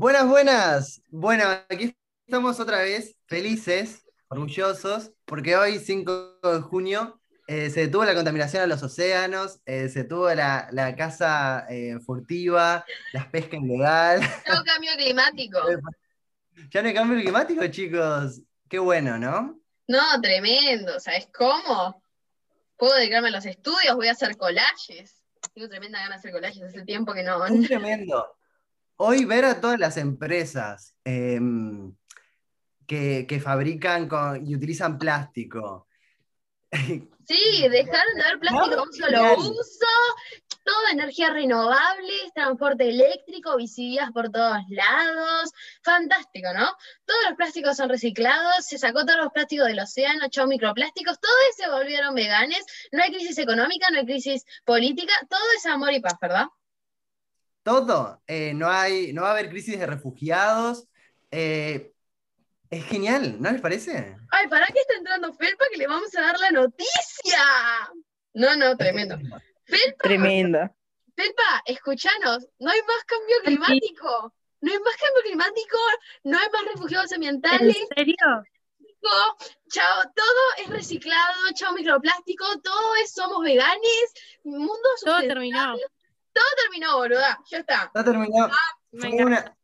Buenas, 0.00 0.26
buenas. 0.26 1.02
Bueno, 1.10 1.44
aquí 1.68 1.94
estamos 2.24 2.58
otra 2.58 2.78
vez, 2.78 3.18
felices, 3.26 4.02
orgullosos, 4.28 5.12
porque 5.26 5.56
hoy, 5.56 5.78
5 5.78 6.38
de 6.42 6.60
junio, 6.62 7.20
eh, 7.46 7.68
se 7.68 7.80
detuvo 7.80 8.06
la 8.06 8.14
contaminación 8.14 8.62
a 8.62 8.66
los 8.66 8.82
océanos, 8.82 9.60
eh, 9.66 9.90
se 9.90 10.04
detuvo 10.04 10.32
la, 10.32 10.68
la 10.72 10.96
caza 10.96 11.66
eh, 11.68 11.98
furtiva, 12.00 12.82
las 13.12 13.26
pescas 13.26 13.60
ilegal. 13.60 14.20
No 14.48 14.64
cambio 14.64 14.90
climático. 14.96 15.58
ya 16.70 16.80
no 16.80 16.88
hay 16.88 16.94
cambio 16.94 17.20
climático, 17.20 17.66
chicos. 17.66 18.40
Qué 18.70 18.78
bueno, 18.78 19.18
¿no? 19.18 19.60
No, 19.86 20.20
tremendo. 20.22 20.98
¿Sabes 20.98 21.28
cómo? 21.30 22.02
Puedo 22.78 22.96
dedicarme 22.96 23.28
a 23.28 23.32
los 23.32 23.44
estudios, 23.44 23.94
voy 23.96 24.08
a 24.08 24.12
hacer 24.12 24.38
collages. 24.38 25.22
Tengo 25.52 25.68
tremenda 25.68 25.98
ganas 25.98 26.22
de 26.22 26.28
hacer 26.30 26.32
collages, 26.32 26.62
hace 26.62 26.86
tiempo 26.86 27.12
que 27.12 27.22
no. 27.22 27.44
Es 27.44 27.68
tremendo. 27.68 28.39
Hoy 29.02 29.24
ver 29.24 29.46
a 29.46 29.62
todas 29.62 29.80
las 29.80 29.96
empresas 29.96 30.94
em, 31.04 31.94
que, 32.86 33.26
que 33.26 33.40
fabrican 33.40 34.06
con- 34.06 34.46
y 34.46 34.54
utilizan 34.54 34.98
plástico. 34.98 35.88
Sí, 36.70 37.66
dejaron 37.70 38.14
de 38.14 38.22
haber 38.22 38.40
plástico 38.40 38.76
de 38.76 38.82
un 38.82 38.92
solo 38.92 39.16
Genial. 39.16 39.38
uso, 39.38 39.86
toda 40.62 40.90
energía 40.92 41.30
renovable, 41.30 42.12
transporte 42.34 42.90
eléctrico, 42.90 43.56
visibilidad 43.56 44.10
por 44.12 44.30
todos 44.30 44.58
lados. 44.68 45.50
Fantástico, 45.82 46.48
¿no? 46.52 46.70
Todos 47.06 47.20
los 47.26 47.36
plásticos 47.38 47.78
son 47.78 47.88
reciclados, 47.88 48.66
se 48.66 48.76
sacó 48.76 49.06
todos 49.06 49.18
los 49.18 49.32
plásticos 49.32 49.66
del 49.68 49.80
océano, 49.80 50.28
chau 50.28 50.46
microplásticos, 50.46 51.18
todos 51.18 51.34
se 51.56 51.70
volvieron 51.70 52.14
veganes, 52.14 52.66
no 52.92 53.02
hay 53.02 53.10
crisis 53.10 53.38
económica, 53.38 53.88
no 53.90 54.00
hay 54.00 54.04
crisis 54.04 54.44
política, 54.66 55.14
todo 55.30 55.40
es 55.56 55.64
amor 55.64 55.90
y 55.94 56.00
paz, 56.00 56.16
¿verdad? 56.20 56.48
Todo. 57.62 58.22
eh, 58.26 58.52
no 58.54 58.68
hay, 58.68 59.12
no 59.12 59.22
va 59.22 59.28
a 59.28 59.32
haber 59.32 59.48
crisis 59.50 59.78
de 59.78 59.86
refugiados. 59.86 60.86
eh, 61.30 61.92
es 62.70 62.84
genial, 62.84 63.36
¿no 63.42 63.50
les 63.50 63.60
parece? 63.60 64.16
Ay, 64.30 64.46
¿para 64.48 64.66
qué 64.68 64.78
está 64.80 64.94
entrando 64.94 65.32
Felpa 65.32 65.64
que 65.72 65.76
le 65.78 65.88
vamos 65.88 66.14
a 66.16 66.20
dar 66.22 66.38
la 66.38 66.50
noticia? 66.52 67.42
No, 68.34 68.54
no, 68.54 68.76
tremendo. 68.76 69.18
Felpa, 69.64 70.04
Tremenda. 70.04 70.72
Felpa, 71.16 71.62
escuchanos, 71.66 72.46
no 72.60 72.70
hay 72.70 72.80
más 72.82 73.04
cambio 73.04 73.36
climático. 73.44 74.32
No 74.62 74.70
hay 74.72 74.78
más 74.78 74.96
cambio 74.96 75.22
climático, 75.22 75.78
no 76.24 76.38
hay 76.38 76.48
más 76.52 76.64
refugiados 76.74 77.10
¿En 77.12 77.16
ambientales, 77.16 77.76
serio? 77.96 78.14
chao, 79.70 80.02
todo 80.14 80.42
es 80.58 80.68
reciclado, 80.68 81.40
chao 81.54 81.72
microplástico, 81.72 82.44
todo 82.62 82.94
es 83.02 83.12
somos 83.12 83.42
veganes, 83.42 84.12
mundo 84.44 84.76
Todo 85.02 85.14
sustentable. 85.16 85.82
Todo 86.32 86.44
terminó, 86.62 86.96
boluda, 86.98 87.38
ya 87.50 87.58
está. 87.58 87.90
Ya 87.94 88.04
terminó. 88.04 88.48
Me 88.92 89.00
Fue, 89.00 89.08
encanta. 89.08 89.24
una- 89.26 89.56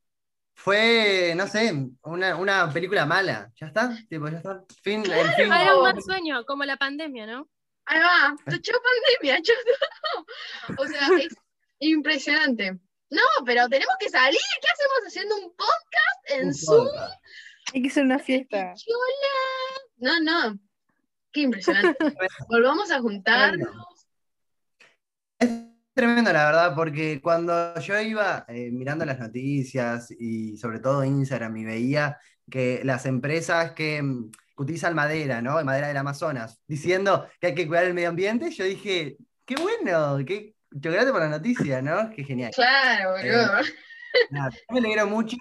fue, 0.58 1.34
no 1.36 1.46
sé, 1.46 1.72
una, 2.02 2.36
una 2.36 2.72
película 2.72 3.04
mala. 3.06 3.52
¿Ya 3.56 3.66
está? 3.66 3.94
Tipo, 4.08 4.28
ya 4.28 4.38
está. 4.38 4.64
Fin, 4.82 5.04
el 5.10 5.28
fin. 5.34 5.52
Ah, 5.52 5.62
Era 5.62 5.76
un 5.76 5.82
mal 5.82 6.02
sueño, 6.02 6.44
como 6.46 6.64
la 6.64 6.76
pandemia, 6.76 7.26
¿no? 7.26 7.48
Ahí 7.84 8.00
va, 8.00 8.34
chao 8.60 8.80
pandemia, 9.20 9.42
todo. 9.42 10.82
O 10.82 10.86
sea, 10.88 11.08
es 11.18 11.34
impresionante. 11.78 12.72
No, 13.10 13.22
pero 13.44 13.68
tenemos 13.68 13.94
que 14.00 14.08
salir, 14.08 14.40
¿qué 14.60 14.68
hacemos 14.72 14.98
haciendo 15.06 15.36
un 15.36 15.54
podcast 15.54 16.30
en 16.30 16.46
Un 16.48 16.54
Zoom? 16.54 16.86
podcast. 16.86 17.14
Hay 17.74 17.82
que 17.82 17.88
hacer 17.88 18.04
una 18.04 18.18
fiesta. 18.18 18.74
Chola. 18.74 19.86
No, 19.98 20.20
no. 20.20 20.58
Qué 21.32 21.42
impresionante. 21.42 21.96
Volvamos 22.48 22.90
a 22.90 22.98
juntarnos. 23.00 23.70
Es 25.38 25.50
tremendo, 25.96 26.30
la 26.30 26.44
verdad, 26.44 26.74
porque 26.74 27.20
cuando 27.22 27.74
yo 27.80 27.98
iba 27.98 28.44
eh, 28.48 28.70
mirando 28.70 29.06
las 29.06 29.18
noticias 29.18 30.10
y 30.10 30.58
sobre 30.58 30.78
todo 30.78 31.02
Instagram 31.02 31.56
y 31.56 31.64
veía 31.64 32.18
que 32.50 32.82
las 32.84 33.06
empresas 33.06 33.72
que, 33.72 34.02
mm, 34.02 34.30
que 34.30 34.62
utilizan 34.62 34.94
madera, 34.94 35.40
¿no? 35.40 35.62
Madera 35.64 35.88
del 35.88 35.96
Amazonas, 35.96 36.60
diciendo 36.68 37.26
que 37.40 37.48
hay 37.48 37.54
que 37.54 37.66
cuidar 37.66 37.84
el 37.84 37.94
medio 37.94 38.10
ambiente, 38.10 38.50
yo 38.50 38.64
dije, 38.64 39.16
qué 39.46 39.54
bueno, 39.56 40.22
qué 40.26 40.54
chocolate 40.78 41.10
por 41.12 41.20
la 41.22 41.30
noticia, 41.30 41.80
¿no? 41.80 42.10
Qué 42.10 42.24
genial. 42.24 42.52
Claro, 42.54 43.12
boludo. 43.12 43.52
Nada, 44.30 44.50
yo 44.50 44.58
me 44.74 44.78
alegro 44.80 45.06
mucho, 45.06 45.36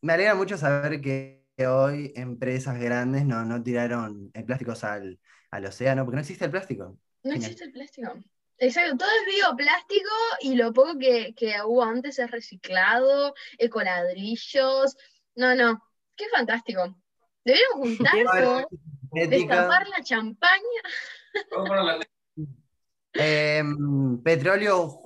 me 0.00 0.14
alegra 0.14 0.34
mucho 0.34 0.56
saber 0.56 1.02
que 1.02 1.44
hoy 1.68 2.10
empresas 2.16 2.80
grandes 2.80 3.26
no, 3.26 3.44
no 3.44 3.62
tiraron 3.62 4.30
el 4.32 4.44
plásticos 4.44 4.82
al, 4.82 5.20
al 5.50 5.66
océano, 5.66 6.04
porque 6.04 6.16
no 6.16 6.22
existe 6.22 6.46
el 6.46 6.50
plástico. 6.50 6.98
No 7.22 7.34
existe 7.34 7.64
el 7.64 7.72
plástico. 7.72 8.14
Exacto, 8.58 8.98
todo 8.98 9.08
es 9.08 9.34
bioplástico 9.34 10.10
y 10.40 10.54
lo 10.54 10.72
poco 10.72 10.98
que, 10.98 11.34
que 11.34 11.56
hubo 11.64 11.82
antes 11.82 12.18
es 12.18 12.30
reciclado, 12.30 13.34
ecoladrillos. 13.58 14.96
No, 15.34 15.54
no, 15.54 15.82
qué 16.16 16.28
fantástico. 16.28 16.96
Deberíamos 17.44 17.98
juntarnos, 17.98 18.64
destapar 19.12 19.88
la 19.88 20.02
champaña. 20.02 20.82
Em, 23.14 24.20
petróleo 24.22 25.00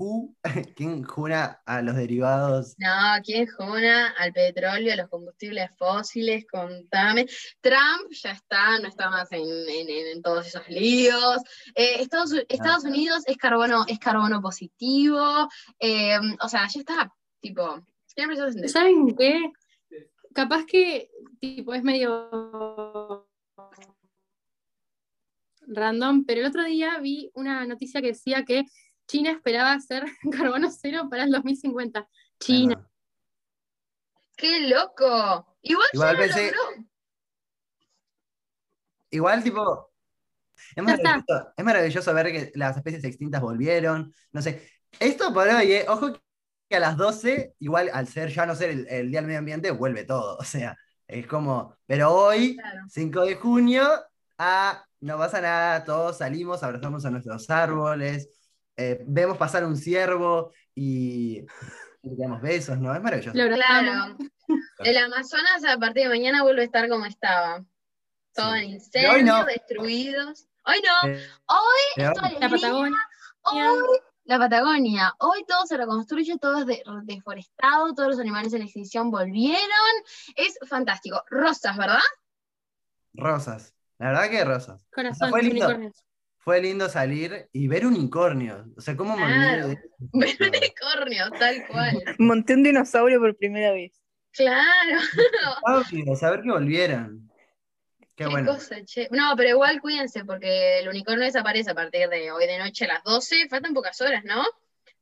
¿quién 0.77 1.03
jura 1.05 1.63
a 1.67 1.83
los 1.83 1.95
derivados? 1.97 2.75
No, 2.79 3.23
¿quién 3.23 3.47
juna 3.47 4.15
al 4.19 4.33
petróleo, 4.33 4.93
a 4.93 4.97
los 4.97 5.09
combustibles 5.09 5.71
fósiles? 5.79 6.47
Contame. 6.51 7.27
Trump 7.61 8.11
ya 8.11 8.33
está, 8.33 8.79
no 8.79 8.89
está 8.89 9.11
más 9.11 9.31
en, 9.33 9.43
en- 9.69 10.23
todos 10.23 10.47
esos 10.47 10.67
líos. 10.69 11.43
Eh, 11.75 12.01
Estados, 12.01 12.33
Estados 12.49 12.85
Unidos 12.85 13.23
es 13.27 13.37
carbono, 13.37 13.85
es 13.87 13.99
carbono 13.99 14.41
positivo. 14.41 15.49
eh, 15.79 16.17
o 16.41 16.49
sea, 16.49 16.67
ya 16.67 16.81
está. 16.81 17.13
Tipo, 17.41 17.85
¿Saben 18.67 19.15
qué? 19.17 19.53
Capaz 20.35 20.65
que 20.67 21.11
tipo 21.41 21.73
es 21.75 21.83
medio 21.83 22.88
random, 25.69 26.25
pero 26.27 26.41
el 26.41 26.47
otro 26.47 26.65
día 26.65 26.99
vi 26.99 27.31
una 27.35 27.67
noticia 27.67 28.01
que 28.01 28.09
decía 28.09 28.45
que 28.45 28.65
China 29.07 29.31
esperaba 29.31 29.73
hacer 29.73 30.05
carbono 30.33 30.71
cero 30.71 31.09
para 31.11 31.25
el 31.25 31.31
2050. 31.31 32.09
China. 32.41 32.75
Bueno, 32.75 32.89
¡Qué 34.37 34.61
loco! 34.69 35.57
Igual, 35.63 35.87
Igual 35.93 36.09
ya 36.09 36.13
lo 36.13 36.19
pensé- 36.27 36.53
logró. 36.53 36.85
igual, 39.11 39.43
tipo, 39.43 39.91
es 40.77 40.83
maravilloso, 40.85 41.53
es 41.57 41.65
maravilloso 41.65 42.15
ver 42.15 42.27
que 42.33 42.53
las 42.55 42.77
especies 42.77 43.05
extintas 43.05 43.41
volvieron. 43.41 44.13
No 44.33 44.43
sé, 44.43 44.69
esto 45.01 45.33
por 45.33 45.49
hoy, 45.49 45.73
eh, 45.73 45.87
ojo 45.89 46.13
que 46.69 46.77
a 46.77 46.81
las 46.81 46.97
12, 46.97 47.55
igual 47.61 47.91
al 47.93 48.07
ser 48.09 48.29
ya 48.31 48.45
no 48.47 48.55
ser 48.55 48.71
el, 48.71 48.87
el 48.89 49.11
Día 49.11 49.21
del 49.21 49.27
Medio 49.27 49.39
Ambiente, 49.41 49.71
vuelve 49.71 50.05
todo. 50.05 50.37
O 50.41 50.45
sea, 50.45 50.77
es 51.07 51.27
como, 51.27 51.77
pero 51.87 52.13
hoy, 52.13 52.57
Claro. 52.57 52.83
5 52.89 53.23
de 53.25 53.35
junio, 53.37 53.89
ah, 54.39 54.85
no 55.01 55.19
pasa 55.19 55.41
nada, 55.41 55.85
todos 55.85 56.19
salimos, 56.19 56.63
abrazamos 56.63 57.05
a 57.05 57.11
nuestros 57.11 57.49
árboles, 57.51 58.29
eh, 58.77 59.03
vemos 59.07 59.37
pasar 59.37 59.65
un 59.65 59.77
ciervo 59.77 60.53
y, 60.75 61.43
le 62.03 62.17
damos 62.17 62.41
besos, 62.41 62.79
¿no? 62.79 62.95
Es 62.95 63.03
maravilloso. 63.03 63.33
Claro. 63.33 64.17
El 64.79 64.97
Amazonas 64.97 65.65
a 65.69 65.77
partir 65.79 66.05
de 66.05 66.09
mañana 66.09 66.43
vuelve 66.43 66.63
a 66.63 66.65
estar 66.65 66.89
como 66.89 67.05
estaba. 67.07 67.65
Todo 68.35 68.53
Sí. 68.55 68.59
en 68.61 68.65
incendios, 68.71 69.15
hoy 69.15 69.23
no. 69.25 69.45
destruidos. 69.45 70.47
Hoy 70.65 70.77
no, 70.85 71.09
Eh, 71.11 71.27
hoy 71.47 72.03
La. 72.03 72.13
Patagonia. 72.13 72.99
Hoy 73.43 73.99
la 74.25 74.39
Patagonia. 74.39 75.15
Hoy 75.19 75.45
todo 75.49 75.67
se 75.67 75.77
reconstruye, 75.77 76.39
todo 76.39 76.59
es 76.61 76.67
de- 76.67 76.83
deforestado, 77.05 77.95
todos 77.95 78.11
los 78.11 78.19
animales 78.21 78.53
en 78.53 78.63
extinción 78.63 79.11
volvieron. 79.11 79.59
Es 80.37 80.59
fantástico. 80.69 81.25
Rosas, 81.31 81.77
¿verdad? 81.77 81.99
Rosas. 83.15 83.75
La 83.99 84.09
verdad 84.09 84.31
que 84.31 84.45
rosas. 84.45 84.87
Corazón, 84.93 85.31
Fue 85.31 85.43
lindo. 85.43 85.67
unicornios. 85.67 86.05
Fue 86.39 86.63
lindo 86.63 86.89
salir 86.89 87.49
y 87.53 87.69
ver 87.69 87.85
unicornios. 87.87 88.67
O 88.77 88.81
sea, 88.81 88.97
¿cómo 88.97 89.17
me 89.17 89.25
olvidé 89.25 89.39
Claro. 89.39 89.69
eso? 89.69 89.81
Ver 90.13 90.37
unicornio, 90.41 91.31
tal 91.39 91.67
cual. 91.67 92.03
Monté 92.19 92.55
un 92.55 92.63
dinosaurio 92.63 93.19
por 93.21 93.37
primera 93.37 93.73
vez. 93.73 93.93
Claro. 94.33 95.01
Obvio, 95.65 96.15
saber 96.17 96.43
que 96.43 96.51
volvieron. 96.51 97.29
Qué 97.99 98.25
Qué 98.25 98.27
bueno. 98.31 98.53
cosa, 98.55 98.77
che. 98.85 99.09
No, 99.11 99.35
pero 99.37 99.51
igual 99.51 99.81
cuídense, 99.81 100.25
porque 100.25 100.79
el 100.81 100.89
unicornio 100.89 101.25
desaparece 101.25 101.71
a 101.71 101.75
partir 101.75 102.09
de 102.09 102.31
hoy 102.33 102.47
de 102.47 102.59
noche 102.59 102.85
a 102.87 102.95
las 102.95 103.05
12. 103.05 103.49
Faltan 103.49 103.75
pocas 103.75 104.01
horas, 104.01 104.25
¿no? 104.25 104.45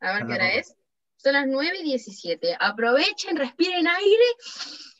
A 0.00 0.12
ver 0.14 0.26
qué 0.26 0.32
hora 0.34 0.54
es. 0.54 0.74
Son 1.16 1.32
las 1.32 1.46
9 1.46 1.78
y 1.80 1.84
17. 1.84 2.56
Aprovechen, 2.60 3.36
respiren 3.36 3.86
aire, 3.86 4.24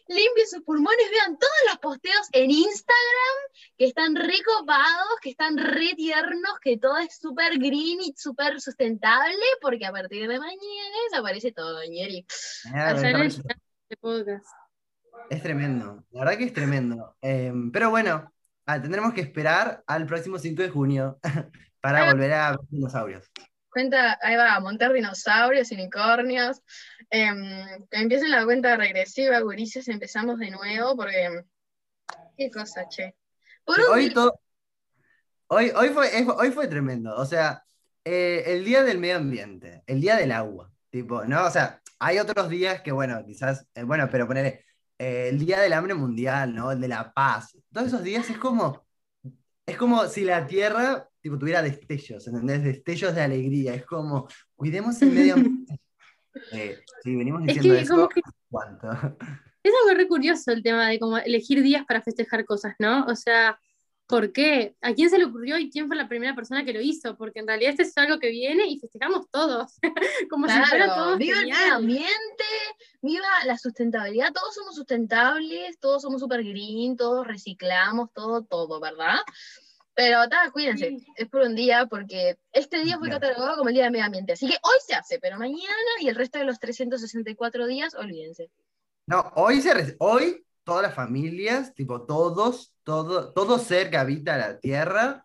limpien 0.09 0.47
sus 0.49 0.63
pulmones, 0.63 1.11
vean 1.11 1.39
todos 1.39 1.53
los 1.69 1.79
posteos 1.79 2.29
en 2.33 2.51
Instagram 2.51 3.37
que 3.77 3.87
están 3.87 4.15
recopados, 4.15 5.09
que 5.21 5.31
están 5.31 5.57
re 5.59 5.95
tiernos, 5.97 6.59
que 6.61 6.79
todo 6.79 6.99
es 6.99 7.19
súper 7.19 7.59
green 7.59 8.01
y 8.01 8.15
súper 8.17 8.61
sustentable, 8.61 9.45
porque 9.61 9.87
a 9.87 9.93
partir 9.93 10.29
de 10.29 10.39
mañana 10.39 10.97
desaparece 11.11 11.53
todo, 11.53 11.81
ñeri. 11.85 12.27
Ah. 12.75 12.95
Es 15.31 15.43
tremendo. 15.43 16.05
La 16.11 16.21
verdad 16.21 16.39
que 16.39 16.45
es 16.45 16.53
tremendo. 16.53 17.17
Eh, 17.23 17.53
pero 17.73 17.91
bueno, 17.91 18.33
ah, 18.67 18.81
tendremos 18.81 19.13
que 19.15 19.21
esperar 19.21 19.83
al 19.87 20.07
próximo 20.07 20.39
5 20.39 20.63
de 20.63 20.69
junio 20.71 21.19
para 21.81 22.07
Ah. 22.09 22.13
volver 22.13 22.33
a 22.33 22.51
ver 22.51 22.61
dinosaurios. 22.71 23.31
Cuenta, 23.77 24.19
ahí 24.23 24.37
va, 24.37 24.59
montar 24.59 24.91
dinosaurios, 24.95 25.71
unicornios. 25.71 26.63
Que 27.11 27.29
empiecen 27.91 28.31
la 28.31 28.43
cuenta 28.47 28.75
regresiva, 28.75 29.39
gurises, 29.41 29.87
empezamos 29.89 30.39
de 30.39 30.51
nuevo, 30.51 30.97
porque. 30.97 31.45
Qué 32.39 32.51
cosa, 32.51 32.89
che. 32.89 33.15
Por 33.67 33.77
Sí, 33.77 33.83
un 33.83 33.93
hoy, 33.93 34.33
hoy, 35.49 35.73
hoy, 35.77 35.89
fue, 35.91 36.27
hoy 36.39 36.51
fue 36.53 36.69
tremendo. 36.69 37.15
O 37.17 37.27
sea, 37.27 37.67
eh, 38.03 38.45
el 38.47 38.65
día 38.65 38.83
del 38.83 38.97
medio 38.97 39.17
ambiente, 39.17 39.83
el 39.87 40.01
día 40.01 40.17
del 40.17 40.33
agua. 40.33 40.73
Tipo, 40.89 41.27
¿no? 41.27 41.45
O 41.45 41.51
sea, 41.51 41.83
hay 41.99 42.19
otros 42.19 42.49
días 42.49 42.81
que, 42.81 42.93
bueno, 42.93 43.23
quizás, 43.27 43.67
eh, 43.75 43.83
bueno, 43.83 44.09
pero 44.11 44.27
poner 44.27 44.65
el 44.97 45.39
día 45.39 45.61
del 45.61 45.75
hambre 45.75 45.93
mundial, 45.93 46.55
¿no? 46.55 46.73
El 46.73 46.81
de 46.81 46.89
la 46.89 47.13
paz. 47.13 47.55
Todos 47.71 47.89
esos 47.89 48.03
días 48.03 48.31
es 48.31 48.39
como, 48.39 48.87
es 49.67 49.77
como 49.77 50.07
si 50.07 50.25
la 50.25 50.47
Tierra, 50.47 51.11
tipo, 51.27 51.39
tuviera 51.39 51.63
destellos, 51.63 52.27
¿entendés? 52.27 52.63
Destellos 52.63 53.15
de 53.15 53.23
alegría. 53.23 53.75
Es 53.75 53.85
como, 53.85 54.29
cuidemos 54.55 55.01
el 55.03 55.11
medio 55.11 55.35
ambiente. 55.35 55.81
Eh, 56.53 56.77
sí, 57.03 57.17
venimos 57.17 57.41
Es 57.49 57.55
diciendo 57.55 57.75
que 57.77 57.81
eso. 57.83 58.09
que 58.11 58.21
¿Cuánto? 58.51 58.91
es 58.91 59.73
algo 59.83 59.97
re 59.97 60.07
curioso 60.07 60.53
el 60.53 60.63
tema 60.63 60.87
de 60.91 60.99
como 60.99 61.17
elegir 61.17 61.63
días 61.63 61.87
para 61.87 62.03
festejar 62.03 62.45
cosas, 62.45 62.75
¿no? 62.79 63.07
O 63.07 63.17
sea, 63.17 63.59
¿por 64.07 64.33
qué? 64.33 64.77
¿A 64.83 64.93
quién 64.93 65.09
se 65.09 65.17
le 65.19 65.25
ocurrió 65.25 65.57
y 65.59 65.71
quién 65.71 65.87
fue 65.87 65.97
la 65.97 66.09
primera 66.09 66.35
persona 66.35 66.63
que 66.63 66.75
lo 66.75 66.81
hizo? 66.83 67.17
Porque 67.17 67.41
en 67.41 67.47
realidad 67.47 67.71
este 67.71 67.85
es 67.85 67.97
algo 67.97 68.19
que 68.19 68.29
viene 68.29 68.67
y 68.69 68.79
festejamos 68.79 69.31
todos. 69.31 69.79
como 70.31 70.47
si 70.47 70.53
fuera 70.65 70.85
Claro, 70.85 70.95
todo 70.95 71.17
viva 71.17 71.41
el 71.41 71.47
medio 71.47 71.55
genial. 71.57 71.73
ambiente, 71.73 72.45
viva 73.01 73.27
la 73.47 73.57
sustentabilidad, 73.57 74.33
todos 74.35 74.55
somos 74.55 74.75
sustentables, 74.75 75.81
todos 75.81 76.03
somos 76.03 76.21
super 76.21 76.45
green, 76.45 76.99
todos 76.99 77.27
reciclamos, 77.27 78.13
todo, 78.13 78.45
todo, 78.45 78.79
¿verdad? 78.79 79.21
Pero 79.97 80.29
ta, 80.29 80.51
cuídense, 80.53 80.91
Sí. 80.91 81.07
es 81.17 81.29
por 81.29 81.41
un 81.41 81.55
día, 81.55 81.87
porque 81.87 82.39
este 82.53 82.85
día 82.85 82.99
fue 82.99 83.09
catalogado 83.09 83.57
como 83.57 83.71
el 83.71 83.75
Día 83.75 83.85
del 83.85 83.93
Medio 83.93 84.05
Ambiente, 84.05 84.35
así 84.35 84.47
que 84.47 84.59
hoy 84.63 84.77
se 84.87 84.95
hace, 84.95 85.19
pero 85.19 85.39
mañana 85.39 85.73
y 86.01 86.09
el 86.09 86.15
resto 86.15 86.39
de 86.39 86.45
los 86.45 86.61
364 86.61 87.67
días, 87.67 87.95
olvídense. 87.95 88.51
No, 89.07 89.33
hoy, 89.37 89.63
se, 89.63 89.97
hoy 89.99 90.45
todas 90.65 90.83
las 90.83 90.95
familias, 90.95 91.75
tipo 91.75 92.03
todos, 92.03 92.75
todo, 92.83 93.33
todo 93.33 93.59
ser 93.59 93.89
que 93.89 93.97
habita 93.97 94.37
la 94.37 94.61
tierra, 94.61 95.25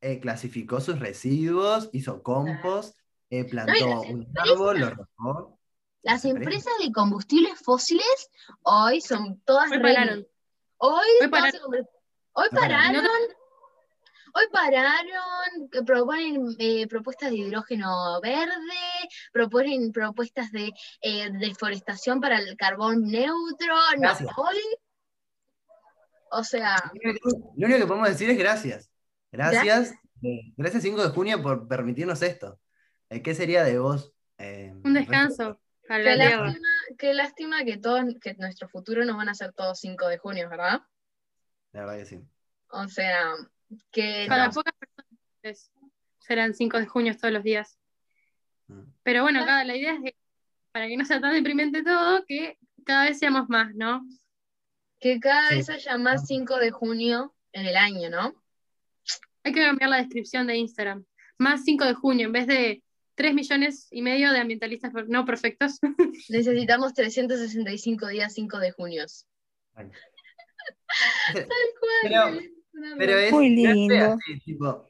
eh, 0.00 0.18
clasificó 0.18 0.80
sus 0.80 0.98
residuos, 0.98 1.88
hizo 1.92 2.24
compost, 2.24 2.98
eh, 3.30 3.44
plantó 3.44 4.00
un 4.00 4.26
árbol, 4.34 4.80
lo 4.80 4.90
regó. 4.90 5.58
Las 6.02 6.24
empresas. 6.24 6.72
de 6.80 6.90
combustibles 6.90 7.60
fósiles 7.60 8.30
hoy 8.62 9.00
son 9.00 9.40
todas 9.44 9.70
Hoy 9.70 9.78
pararon. 9.78 10.26
Hoy, 10.78 11.06
Hoy 12.32 12.48
pararon, 12.50 13.04
hoy 14.34 14.44
pararon, 14.52 15.68
proponen 15.86 16.46
eh, 16.58 16.86
propuestas 16.88 17.30
de 17.30 17.36
hidrógeno 17.36 18.20
verde, 18.22 18.52
proponen 19.32 19.92
propuestas 19.92 20.50
de 20.52 20.72
eh, 21.00 21.30
deforestación 21.32 22.20
para 22.20 22.38
el 22.38 22.56
carbón 22.56 23.02
neutro, 23.04 23.74
no, 23.96 24.00
Gracias. 24.00 24.30
hoy, 24.36 24.58
o 26.30 26.44
sea, 26.44 26.76
Lo 27.56 27.66
único 27.66 27.80
que- 27.80 27.86
podemos 27.86 28.08
decir 28.08 28.30
es 28.30 28.38
gracias. 28.38 28.90
Gracias, 29.30 29.92
eh, 30.22 30.52
gracias 30.56 30.82
5 30.82 31.02
de 31.02 31.08
junio 31.10 31.42
por 31.42 31.66
permitirnos 31.68 32.20
esto. 32.22 32.58
Eh, 33.08 33.22
¿qué 33.22 33.34
sería 33.34 33.64
de 33.64 33.78
vos? 33.78 34.12
eh, 34.38 34.72
Un 34.84 34.94
descanso 34.94 35.58
la 35.88 36.16
lástima, 36.16 36.54
qué 36.98 37.12
lástima 37.12 37.64
que 37.64 37.76
todos, 37.76 38.04
que 38.20 38.34
nuestro 38.34 38.68
futuro 38.68 39.04
nos 39.04 39.16
van 39.16 39.28
a 39.28 39.34
ser 39.34 39.52
todos 39.52 39.78
5 39.80 40.08
de 40.08 40.16
junio, 40.18 40.48
¿verdad? 40.48 40.80
La 41.72 41.80
verdad 41.80 41.98
que 41.98 42.06
sí. 42.06 42.20
O 42.70 42.88
sea, 42.88 43.34
que 43.90 44.26
Para 44.28 44.46
nos- 44.46 44.54
pocas 44.54 44.74
personas 45.40 45.70
serán 46.20 46.54
5 46.54 46.78
de 46.78 46.86
junio 46.86 47.16
todos 47.16 47.32
los 47.32 47.42
días. 47.42 47.78
Mm. 48.68 48.82
Pero 49.02 49.22
bueno, 49.22 49.40
Ah. 49.40 49.42
acá 49.42 49.64
la 49.64 49.76
idea 49.76 49.94
es 49.94 50.00
que, 50.02 50.16
para 50.72 50.86
que 50.88 50.96
no 50.96 51.04
sea 51.04 51.20
tan 51.20 51.32
deprimente 51.34 51.82
todo, 51.82 52.24
que 52.26 52.58
cada 52.84 53.04
vez 53.04 53.18
seamos 53.18 53.48
más, 53.48 53.74
¿no? 53.74 54.04
que 55.00 55.18
cada 55.18 55.48
Sí. 55.48 55.56
vez 55.56 55.68
haya 55.68 55.98
más 55.98 56.28
5 56.28 56.58
de 56.58 56.70
junio 56.70 57.34
en 57.52 57.66
el 57.66 57.76
año, 57.76 58.08
¿no? 58.08 58.40
Hay 59.42 59.52
que 59.52 59.60
cambiar 59.60 59.90
la 59.90 59.96
descripción 59.96 60.46
de 60.46 60.54
Instagram. 60.56 61.04
Más 61.38 61.64
5 61.64 61.84
de 61.84 61.94
junio, 61.94 62.26
en 62.26 62.32
vez 62.32 62.46
de 62.46 62.84
3 63.16 63.34
millones 63.34 63.88
y 63.90 64.00
medio 64.00 64.30
de 64.30 64.38
ambientalistas 64.38 64.92
no 65.08 65.24
perfectos. 65.24 65.80
Necesitamos 66.30 66.94
365 66.94 68.06
días 68.06 68.32
5 68.32 68.60
de 68.60 68.70
junio. 68.70 69.04
Tal 69.74 69.90
cual. 71.80 72.00
Pero-. 72.02 72.30
Pero 72.96 73.16
es, 73.18 73.32
Muy 73.32 73.48
lindo. 73.50 74.18
así, 74.18 74.40
tipo, 74.40 74.86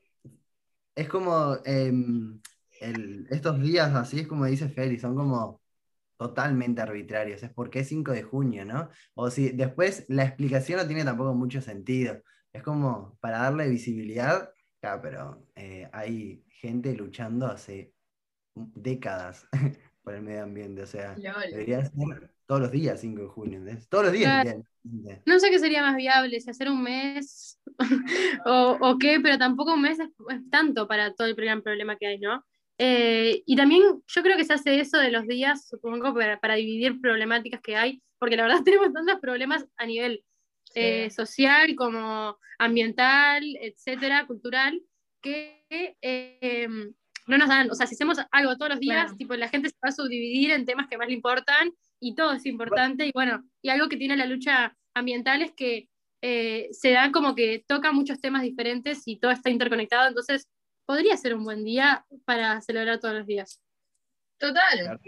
es 0.94 1.08
como 1.08 1.56
em, 1.64 2.40
el- 2.80 3.26
estos 3.30 3.60
días 3.62 3.94
así, 3.94 4.20
es 4.20 4.28
como 4.28 4.46
dice 4.46 4.68
Feli, 4.68 4.98
son 4.98 5.14
como 5.16 5.60
totalmente 6.18 6.82
arbitrarios. 6.82 7.42
Es 7.42 7.50
porque 7.52 7.80
es 7.80 7.88
5 7.88 8.12
de 8.12 8.22
junio, 8.24 8.64
¿no? 8.64 8.90
O 9.14 9.30
si 9.30 9.50
después 9.52 10.06
la 10.08 10.24
explicación 10.24 10.78
no 10.80 10.86
tiene 10.88 11.04
tampoco 11.04 11.34
mucho 11.34 11.60
sentido. 11.62 12.22
Es 12.52 12.62
como 12.62 13.16
para 13.20 13.40
darle 13.40 13.68
visibilidad, 13.68 14.50
claro, 14.80 15.02
pero 15.02 15.46
eh, 15.56 15.88
hay 15.92 16.44
gente 16.50 16.94
luchando 16.94 17.46
hace 17.46 17.94
décadas 18.54 19.46
por 20.02 20.14
el 20.14 20.22
medio 20.22 20.44
ambiente. 20.44 20.82
O 20.82 20.86
sea, 20.86 21.22
Lol. 21.22 21.50
debería 21.50 21.84
ser 21.86 22.31
todos 22.46 22.60
los 22.60 22.70
días 22.70 23.00
5 23.00 23.22
de 23.22 23.28
junio, 23.28 23.58
¿entendés? 23.58 23.88
Todos 23.88 24.04
los 24.04 24.12
días. 24.12 24.42
Claro. 24.42 24.62
No 25.26 25.38
sé 25.38 25.50
qué 25.50 25.58
sería 25.58 25.82
más 25.82 25.96
viable, 25.96 26.40
si 26.40 26.50
hacer 26.50 26.68
un 26.70 26.82
mes 26.82 27.60
o, 28.46 28.76
o 28.80 28.98
qué, 28.98 29.20
pero 29.20 29.38
tampoco 29.38 29.74
un 29.74 29.82
mes 29.82 29.98
es, 30.00 30.08
es 30.28 30.50
tanto 30.50 30.88
para 30.88 31.14
todo 31.14 31.28
el 31.28 31.34
gran 31.34 31.62
problema 31.62 31.96
que 31.96 32.06
hay, 32.06 32.18
¿no? 32.18 32.44
Eh, 32.78 33.42
y 33.46 33.54
también 33.54 33.82
yo 34.06 34.22
creo 34.22 34.36
que 34.36 34.44
se 34.44 34.54
hace 34.54 34.80
eso 34.80 34.98
de 34.98 35.10
los 35.12 35.26
días, 35.26 35.68
supongo, 35.68 36.12
para, 36.14 36.40
para 36.40 36.54
dividir 36.54 37.00
problemáticas 37.00 37.60
que 37.60 37.76
hay, 37.76 38.02
porque 38.18 38.36
la 38.36 38.44
verdad 38.44 38.62
tenemos 38.64 38.92
tantos 38.92 39.20
problemas 39.20 39.64
a 39.76 39.86
nivel 39.86 40.24
eh, 40.74 41.10
social 41.10 41.76
como 41.76 42.38
ambiental, 42.58 43.44
etcétera, 43.60 44.26
cultural, 44.26 44.80
que 45.20 45.64
eh, 46.00 46.68
no 47.26 47.38
nos 47.38 47.48
dan, 47.48 47.70
o 47.70 47.74
sea, 47.74 47.86
si 47.86 47.94
hacemos 47.94 48.18
algo 48.32 48.56
todos 48.56 48.70
los 48.70 48.80
días, 48.80 49.04
Claro. 49.04 49.16
tipo, 49.16 49.34
la 49.36 49.48
gente 49.48 49.68
se 49.68 49.76
va 49.84 49.90
a 49.90 49.92
subdividir 49.92 50.50
en 50.50 50.64
temas 50.64 50.88
que 50.88 50.98
más 50.98 51.06
le 51.06 51.14
importan 51.14 51.70
y 52.02 52.16
todo 52.16 52.32
es 52.32 52.44
importante, 52.46 53.06
y 53.06 53.12
bueno, 53.14 53.44
y 53.62 53.68
algo 53.70 53.88
que 53.88 53.96
tiene 53.96 54.16
la 54.16 54.26
lucha 54.26 54.76
ambiental 54.92 55.40
es 55.40 55.52
que 55.52 55.88
eh, 56.20 56.68
se 56.72 56.90
dan 56.90 57.12
como 57.12 57.36
que 57.36 57.64
toca 57.66 57.92
muchos 57.92 58.20
temas 58.20 58.42
diferentes 58.42 59.02
y 59.06 59.20
todo 59.20 59.30
está 59.30 59.50
interconectado, 59.50 60.08
entonces 60.08 60.48
podría 60.84 61.16
ser 61.16 61.36
un 61.36 61.44
buen 61.44 61.64
día 61.64 62.04
para 62.24 62.60
celebrar 62.60 62.98
todos 62.98 63.14
los 63.14 63.26
días. 63.26 63.62
Total. 64.36 64.98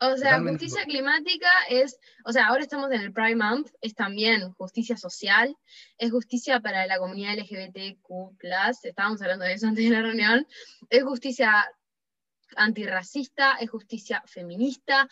O 0.00 0.16
sea, 0.16 0.30
Totalmente. 0.30 0.64
justicia 0.64 0.86
climática 0.86 1.50
es, 1.68 1.98
o 2.24 2.32
sea, 2.32 2.46
ahora 2.46 2.62
estamos 2.62 2.90
en 2.92 3.02
el 3.02 3.12
Pride 3.12 3.36
Month, 3.36 3.68
es 3.82 3.94
también 3.94 4.50
justicia 4.52 4.96
social, 4.96 5.54
es 5.98 6.10
justicia 6.10 6.60
para 6.60 6.86
la 6.86 6.98
comunidad 6.98 7.36
LGBTQ+, 7.36 8.38
estábamos 8.84 9.20
hablando 9.20 9.44
de 9.44 9.52
eso 9.52 9.66
antes 9.66 9.84
de 9.84 9.90
la 9.90 10.00
reunión, 10.00 10.46
es 10.88 11.02
justicia 11.02 11.66
antirracista, 12.58 13.56
es 13.60 13.70
justicia 13.70 14.22
feminista, 14.26 15.08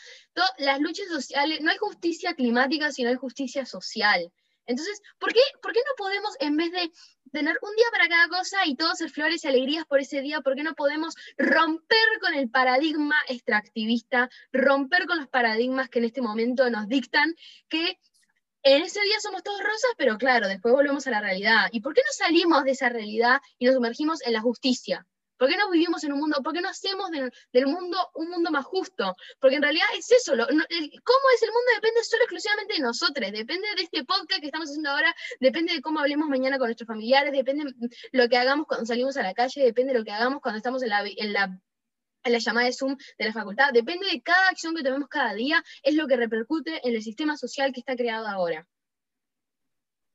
las 0.59 0.81
luchas 0.81 1.09
sociales, 1.09 1.61
no 1.63 1.71
hay 1.71 1.79
justicia 1.79 2.35
climática, 2.35 2.93
sino 2.93 3.09
hay 3.09 3.17
justicia 3.17 3.65
social. 3.65 4.33
Entonces, 4.67 5.01
¿por 5.19 5.33
qué, 5.33 5.41
¿por 5.63 5.73
qué 5.73 5.79
no 5.79 5.95
podemos, 5.97 6.35
en 6.41 6.57
vez 6.57 6.73
de 6.73 6.91
tener 7.33 7.57
un 7.63 7.77
día 7.77 7.87
para 7.93 8.09
cada 8.09 8.29
cosa 8.29 8.67
y 8.67 8.75
todo 8.75 8.95
ser 8.95 9.11
flores 9.11 9.45
y 9.45 9.49
alegrías 9.49 9.87
por 9.87 10.01
ese 10.01 10.21
día, 10.21 10.41
¿por 10.41 10.57
qué 10.57 10.63
no 10.63 10.75
podemos 10.75 11.15
romper 11.39 12.21
con 12.21 12.35
el 12.35 12.51
paradigma 12.51 13.17
extractivista, 13.29 14.29
romper 14.53 15.07
con 15.07 15.19
los 15.19 15.29
paradigmas 15.29 15.89
que 15.89 16.01
en 16.01 16.07
este 16.07 16.21
momento 16.21 16.69
nos 16.71 16.89
dictan 16.89 17.35
que 17.69 17.99
en 18.63 18.83
ese 18.83 19.01
día 19.03 19.21
somos 19.21 19.45
todos 19.45 19.61
rosas, 19.61 19.91
pero 19.97 20.19
claro, 20.19 20.49
después 20.49 20.75
volvemos 20.75 21.07
a 21.07 21.11
la 21.11 21.21
realidad. 21.21 21.69
¿Y 21.71 21.81
por 21.81 21.95
qué 21.95 22.01
no 22.01 22.13
salimos 22.13 22.65
de 22.65 22.73
esa 22.73 22.89
realidad 22.89 23.41
y 23.59 23.67
nos 23.67 23.77
sumergimos 23.77 24.21
en 24.23 24.33
la 24.33 24.41
justicia? 24.41 25.07
¿Por 25.39 25.49
qué 25.49 25.57
no 25.57 25.71
vivimos 25.71 26.03
en 26.05 26.13
un 26.13 26.19
mundo? 26.21 26.43
¿Por 26.43 26.53
qué 26.53 26.61
no 26.61 26.69
hacemos 26.69 27.11
del, 27.11 27.31
del 27.53 27.67
mundo 27.67 27.99
un 28.15 28.29
mundo 28.31 28.51
más 28.51 28.65
justo? 28.65 29.15
Porque 29.39 29.57
en 29.57 29.63
realidad 29.63 29.87
es 29.97 30.11
eso, 30.11 30.35
lo- 30.35 30.47
no- 30.47 30.65
el- 30.69 30.91
cómo 31.05 31.31
es 31.35 31.43
el 31.43 31.51
mundo 31.51 31.71
depende 31.75 32.03
solo 32.05 32.23
exclusivamente 32.25 32.75
de 32.75 32.81
nosotros, 32.81 33.33
depende 33.33 33.69
de 33.77 33.83
este 33.83 34.05
podcast 34.05 34.41
que 34.41 34.47
estamos 34.47 34.69
haciendo 34.69 34.91
ahora, 34.91 35.15
depende 35.41 35.75
de 35.75 35.81
cómo 35.83 36.01
hablemos 36.01 36.29
mañana 36.29 36.59
con 36.59 36.69
nuestros 36.69 36.87
familiares, 36.87 37.33
depende 37.33 37.65
de 37.65 37.89
lo 38.13 38.29
que 38.29 38.37
hagamos 38.37 38.67
cuando 38.67 38.87
salimos 38.87 39.17
a 39.17 39.23
la 39.23 39.35
calle, 39.35 39.63
depende 39.63 39.93
de 39.93 39.99
lo 39.99 40.05
que 40.05 40.13
hagamos 40.13 40.41
cuando 40.41 40.57
estamos 40.59 40.83
en 40.83 40.89
la, 40.89 41.03
vi- 41.03 41.17
en 41.19 41.33
la 41.33 41.61
en 42.25 42.33
la 42.33 42.39
llamada 42.39 42.67
de 42.67 42.73
Zoom 42.73 42.97
de 43.19 43.25
la 43.25 43.33
facultad, 43.33 43.73
depende 43.73 44.07
de 44.07 44.21
cada 44.21 44.49
acción 44.49 44.75
que 44.75 44.83
tomemos 44.83 45.09
cada 45.09 45.33
día, 45.35 45.63
es 45.85 45.95
lo 45.95 46.09
que 46.09 46.17
repercute 46.17 46.81
en 46.89 46.97
el 46.97 47.01
sistema 47.03 47.37
social 47.37 47.73
que 47.73 47.79
está 47.79 47.95
creado 47.95 48.27
ahora. 48.27 48.67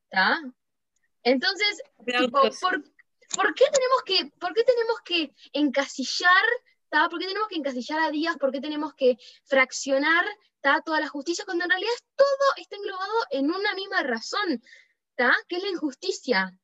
¿Está? 0.10 0.42
Entonces, 1.24 1.82
tipo, 2.26 2.42
¿por, 2.60 2.84
por 3.36 3.54
qué 3.54 3.66
tenemos 3.72 4.02
que, 4.06 4.32
por 4.40 4.54
qué 4.54 4.64
tenemos 4.64 5.02
que 5.02 5.34
encasillar, 5.54 6.44
¿tá? 6.90 7.10
¿Por 7.10 7.20
qué 7.20 7.28
tenemos 7.28 7.48
que 7.48 7.56
encasillar 7.56 8.00
a 8.00 8.12
días? 8.12 8.38
¿Por 8.38 8.52
qué 8.52 8.62
tenemos 8.62 8.94
que 8.94 9.18
fraccionar 9.46 10.26
¿tá? 10.62 10.82
toda 10.82 11.00
la 11.00 11.08
justicia? 11.08 11.46
Cuando 11.46 11.64
en 11.64 11.70
realidad 11.70 11.94
todo 12.16 12.28
está 12.58 12.76
englobado 12.76 13.14
en 13.32 13.46
una 13.46 13.74
misma 13.76 14.04
razón, 14.04 14.62
¿tá? 15.16 15.34
que 15.48 15.58
es 15.58 15.64
la 15.64 15.70
injusticia. 15.70 16.58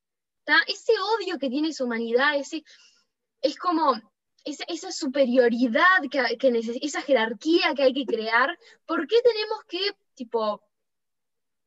¿tá? 0.43 0.57
Ese 0.67 0.93
odio 1.17 1.39
que 1.39 1.49
tiene 1.49 1.73
su 1.73 1.85
humanidad, 1.85 2.35
ese, 2.37 2.63
es 3.41 3.57
como, 3.57 3.93
esa, 4.43 4.63
esa 4.67 4.91
superioridad, 4.91 6.01
que, 6.11 6.37
que 6.37 6.77
esa 6.81 7.01
jerarquía 7.01 7.73
que 7.75 7.83
hay 7.83 7.93
que 7.93 8.05
crear, 8.05 8.57
¿por 8.85 9.07
qué 9.07 9.21
tenemos 9.21 9.63
que, 9.67 9.95
tipo, 10.15 10.61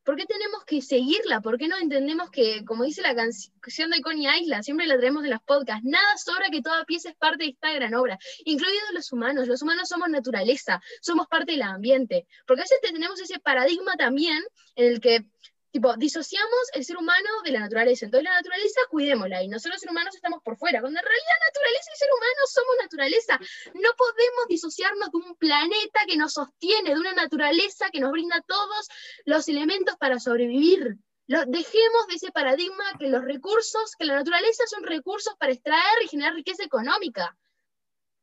¿por 0.03 0.15
qué 0.15 0.25
tenemos 0.25 0.63
que 0.65 0.81
seguirla? 0.81 1.41
¿Por 1.41 1.57
qué 1.57 1.67
no 1.67 1.77
entendemos 1.77 2.29
que, 2.31 2.63
como 2.65 2.83
dice 2.83 3.01
la 3.01 3.15
canción 3.15 3.89
de 3.91 4.01
Connie 4.01 4.27
Island, 4.41 4.63
siempre 4.63 4.87
la 4.87 4.97
traemos 4.97 5.23
en 5.23 5.31
los 5.31 5.41
podcasts, 5.43 5.83
nada 5.83 6.17
sobra 6.17 6.49
que 6.51 6.61
toda 6.61 6.85
pieza 6.85 7.09
es 7.09 7.15
parte 7.15 7.43
de 7.43 7.49
esta 7.51 7.71
gran 7.73 7.93
obra, 7.93 8.17
incluidos 8.45 8.93
los 8.93 9.11
humanos. 9.11 9.47
Los 9.47 9.61
humanos 9.61 9.89
somos 9.89 10.09
naturaleza, 10.09 10.81
somos 11.01 11.27
parte 11.27 11.53
del 11.53 11.61
ambiente. 11.61 12.25
Porque 12.47 12.61
a 12.61 12.63
veces 12.65 12.79
tenemos 12.81 13.19
ese 13.19 13.39
paradigma 13.39 13.95
también 13.95 14.43
en 14.75 14.93
el 14.93 15.01
que, 15.01 15.25
tipo, 15.71 15.95
disociamos 15.95 16.63
el 16.73 16.83
ser 16.83 16.97
humano 16.97 17.29
de 17.43 17.51
la 17.51 17.61
naturaleza. 17.61 18.05
Entonces 18.05 18.25
la 18.25 18.35
naturaleza, 18.35 18.81
cuidémosla, 18.89 19.41
y 19.41 19.47
nosotros 19.47 19.75
los 19.75 19.81
seres 19.81 19.91
humanos 19.91 20.15
estamos 20.15 20.41
por 20.43 20.57
fuera, 20.57 20.81
cuando 20.81 20.99
en 20.99 21.05
realidad 21.05 21.47
naturaleza 21.47 21.91
y 21.93 21.97
ser 21.97 22.09
humano 22.11 22.41
somos 22.51 22.75
naturaleza. 22.81 23.39
No 23.75 23.89
podemos 23.97 24.47
disociarnos 24.49 25.11
de 25.11 25.17
un 25.17 25.35
planeta 25.35 26.01
que 26.07 26.17
nos 26.17 26.33
sostiene, 26.33 26.93
de 26.93 26.99
una 26.99 27.13
naturaleza 27.13 27.89
que 27.89 28.01
nos 28.01 28.11
brinda 28.11 28.43
todos 28.45 28.87
los 29.25 29.47
elementos 29.47 29.95
para 29.97 30.19
sobrevivir. 30.19 30.97
Dejemos 31.27 32.07
de 32.07 32.15
ese 32.15 32.31
paradigma 32.31 32.83
que 32.99 33.07
los 33.07 33.23
recursos, 33.23 33.95
que 33.97 34.05
la 34.05 34.15
naturaleza 34.15 34.63
son 34.67 34.83
recursos 34.83 35.33
para 35.39 35.53
extraer 35.53 36.03
y 36.03 36.09
generar 36.09 36.33
riqueza 36.33 36.63
económica. 36.63 37.37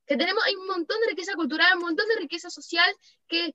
Que 0.04 0.16
tenemos, 0.16 0.44
hay 0.44 0.56
un 0.56 0.66
montón 0.66 1.00
de 1.00 1.08
riqueza 1.08 1.32
cultural, 1.34 1.76
un 1.76 1.82
montón 1.82 2.06
de 2.08 2.16
riqueza 2.16 2.50
social 2.50 2.94
que 3.26 3.54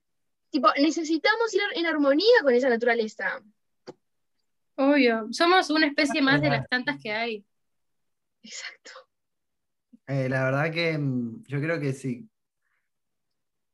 tipo, 0.50 0.72
necesitamos 0.78 1.54
ir 1.54 1.62
en 1.74 1.86
armonía 1.86 2.42
con 2.42 2.54
esa 2.54 2.70
naturaleza. 2.70 3.44
Obvio, 4.76 5.28
somos 5.32 5.70
una 5.70 5.88
especie 5.88 6.22
más 6.22 6.42
de 6.42 6.50
las 6.50 6.68
tantas 6.68 6.98
que 7.02 7.12
hay. 7.12 7.46
Exacto. 8.42 8.92
Eh, 10.08 10.28
la 10.28 10.44
verdad 10.44 10.72
que 10.72 10.98
mm, 10.98 11.44
yo 11.48 11.62
creo 11.62 11.80
que 11.80 11.94
sí. 11.94 12.30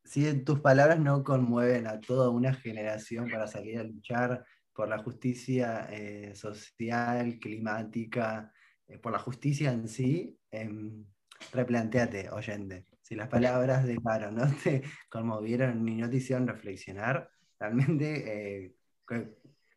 Si 0.04 0.44
tus 0.44 0.60
palabras 0.60 1.00
no 1.00 1.24
conmueven 1.24 1.88
a 1.88 2.00
toda 2.00 2.30
una 2.30 2.54
generación 2.54 3.30
para 3.30 3.48
salir 3.48 3.80
a 3.80 3.84
luchar 3.84 4.44
por 4.74 4.90
la 4.90 4.98
justicia 5.00 5.88
eh, 5.92 6.34
social, 6.36 7.38
climática, 7.40 8.52
eh, 8.88 8.98
por 8.98 9.12
la 9.12 9.20
justicia 9.20 9.72
en 9.72 9.88
sí, 9.88 10.38
em, 10.52 11.06
replantéate, 11.52 12.30
oyente. 12.30 12.86
Si 13.02 13.16
las 13.16 13.28
palabras 13.30 13.86
de 13.86 13.98
Caro 13.98 14.32
no 14.32 14.48
te 14.64 14.84
conmovieron 15.10 15.84
ni 15.84 15.96
no 15.96 16.10
te 16.10 16.18
hicieron 16.18 16.48
reflexionar, 16.48 17.30
realmente 17.60 18.76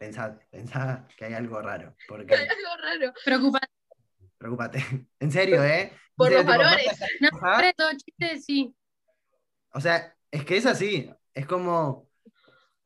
que- 0.03 0.07
pensá, 0.07 0.39
pensá 0.51 1.07
que 1.17 1.25
hay 1.25 1.35
algo 1.35 1.61
raro. 1.61 1.95
Porque, 2.09 2.35
Hay 2.35 2.49
algo 2.49 2.83
raro. 2.83 3.13
Preocupa. 3.25 3.61
preocúpate. 4.39 4.85
En 5.21 5.31
serio, 5.31 5.63
¿eh? 5.65 5.93
Por 6.17 6.29
serio, 6.29 6.43
los 6.43 6.53
tipo, 6.53 6.65
valores. 6.65 7.01
No, 7.21 7.31
todo 7.77 7.91
chiste, 7.93 8.41
sí. 8.41 8.75
O 9.75 9.81
sea, 9.81 10.15
es 10.31 10.45
que 10.45 10.57
es 10.57 10.67
así, 10.67 11.11
es 11.35 11.47
como, 11.47 12.09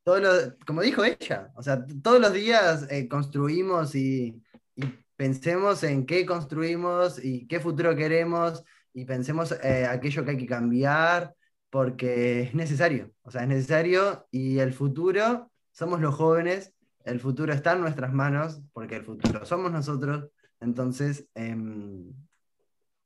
todo 0.05 0.21
lo- 0.21 0.57
como 0.67 0.83
dijo 0.83 1.05
ella, 1.05 1.51
o 1.57 1.63
sea, 1.63 1.85
todos 2.03 2.21
los 2.21 2.33
días 2.33 2.87
eh, 2.91 3.09
construimos 3.09 3.95
y, 3.95 4.41
y 4.77 4.85
pensemos 5.17 5.83
en 5.83 6.07
qué 6.07 6.25
construimos 6.25 7.23
y 7.25 7.47
qué 7.49 7.59
futuro 7.59 7.97
queremos 7.97 8.63
y 8.93 9.05
pensemos 9.05 9.53
eh, 9.63 9.87
aquello 9.87 10.25
que 10.25 10.31
hay 10.33 10.37
que 10.37 10.47
cambiar 10.47 11.35
porque 11.71 12.43
es 12.43 12.55
necesario, 12.55 13.11
o 13.23 13.31
sea, 13.33 13.43
es 13.43 13.49
necesario 13.49 14.29
y 14.31 14.61
el 14.61 14.73
futuro 14.73 15.51
somos 15.73 16.01
los 16.01 16.15
jóvenes, 16.15 16.73
el 17.07 17.21
futuro 17.21 17.53
está 17.53 17.73
en 17.73 17.81
nuestras 17.81 18.13
manos 18.13 18.61
porque 18.73 18.97
el 18.97 19.05
futuro 19.05 19.45
somos 19.47 19.73
nosotros, 19.73 20.29
entonces 20.61 21.25
em, 21.35 22.13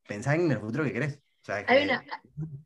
pensá 0.08 0.34
en 0.34 0.50
el 0.50 0.58
futuro 0.58 0.84
que 0.84 0.92
querés. 0.92 1.16
O 1.16 1.44
sea, 1.44 1.64
que- 1.64 1.84
una, 1.84 2.04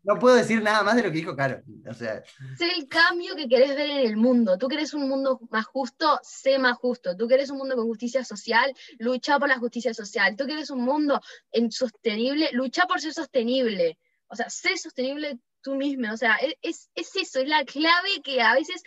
no 0.03 0.19
puedo 0.19 0.35
decir 0.37 0.63
nada 0.63 0.83
más 0.83 0.97
de 0.97 1.03
lo 1.03 1.11
que 1.11 1.17
dijo 1.19 1.37
Caro. 1.37 1.63
O 1.89 1.95
sea, 1.95 2.23
sé 2.57 2.73
el 2.77 2.89
cambio 2.89 3.37
que 3.37 3.49
querés 3.49 3.75
ver 3.77 3.89
en 3.91 4.07
el 4.07 4.17
mundo. 4.17 4.59
Tú 4.59 4.69
querés 4.69 4.95
un 4.95 5.09
mundo 5.09 5.41
más 5.51 5.65
justo, 5.67 6.19
sé 6.23 6.59
más 6.59 6.77
justo. 6.77 7.17
Tú 7.17 7.27
querés 7.29 7.51
un 7.51 7.59
mundo 7.59 7.77
con 7.77 7.87
justicia 7.87 8.25
social, 8.25 8.73
lucha 8.99 9.39
por 9.39 9.49
la 9.49 9.59
justicia 9.59 9.95
social. 9.95 10.37
Tú 10.37 10.47
querés 10.47 10.71
un 10.71 10.83
mundo 10.85 11.21
en 11.53 11.71
sostenible, 11.71 12.51
lucha 12.53 12.87
por 12.87 13.01
ser 13.01 13.13
sostenible. 13.15 13.99
O 14.29 14.37
sea, 14.37 14.51
sé 14.51 14.77
sostenible 14.77 15.39
tú 15.63 15.77
mismo. 15.77 16.13
O 16.13 16.17
sea, 16.17 16.37
e- 16.41 16.59
es, 16.63 16.91
es 16.95 17.15
eso, 17.17 17.41
es 17.41 17.49
la 17.49 17.65
clave 17.65 18.23
que 18.23 18.41
a 18.43 18.55
veces 18.55 18.83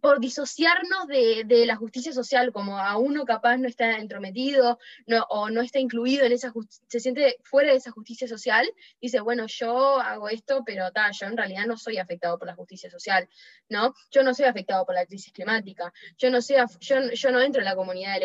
por 0.00 0.20
disociarnos 0.20 1.06
de, 1.06 1.44
de 1.44 1.66
la 1.66 1.76
justicia 1.76 2.12
social, 2.12 2.52
como 2.52 2.78
a 2.78 2.96
uno 2.96 3.24
capaz 3.24 3.56
no 3.58 3.68
está 3.68 3.98
entrometido 3.98 4.78
no, 5.06 5.24
o 5.28 5.50
no 5.50 5.60
está 5.60 5.78
incluido 5.78 6.24
en 6.24 6.32
esa 6.32 6.50
justicia, 6.50 6.84
se 6.88 7.00
siente 7.00 7.36
fuera 7.42 7.70
de 7.70 7.76
esa 7.76 7.90
justicia 7.90 8.28
social, 8.28 8.70
dice, 9.00 9.20
bueno, 9.20 9.46
yo 9.46 10.00
hago 10.00 10.28
esto, 10.28 10.62
pero 10.64 10.90
ta, 10.92 11.10
yo 11.10 11.26
en 11.26 11.36
realidad 11.36 11.66
no 11.66 11.76
soy 11.76 11.98
afectado 11.98 12.38
por 12.38 12.46
la 12.46 12.54
justicia 12.54 12.90
social, 12.90 13.28
¿no? 13.68 13.94
Yo 14.10 14.22
no 14.22 14.34
soy 14.34 14.46
afectado 14.46 14.84
por 14.86 14.94
la 14.94 15.06
crisis 15.06 15.32
climática, 15.32 15.92
yo 16.18 16.30
no, 16.30 16.40
soy 16.40 16.56
yo, 16.80 17.10
yo 17.12 17.30
no 17.30 17.40
entro 17.40 17.60
en 17.60 17.66
la 17.66 17.76
comunidad 17.76 18.20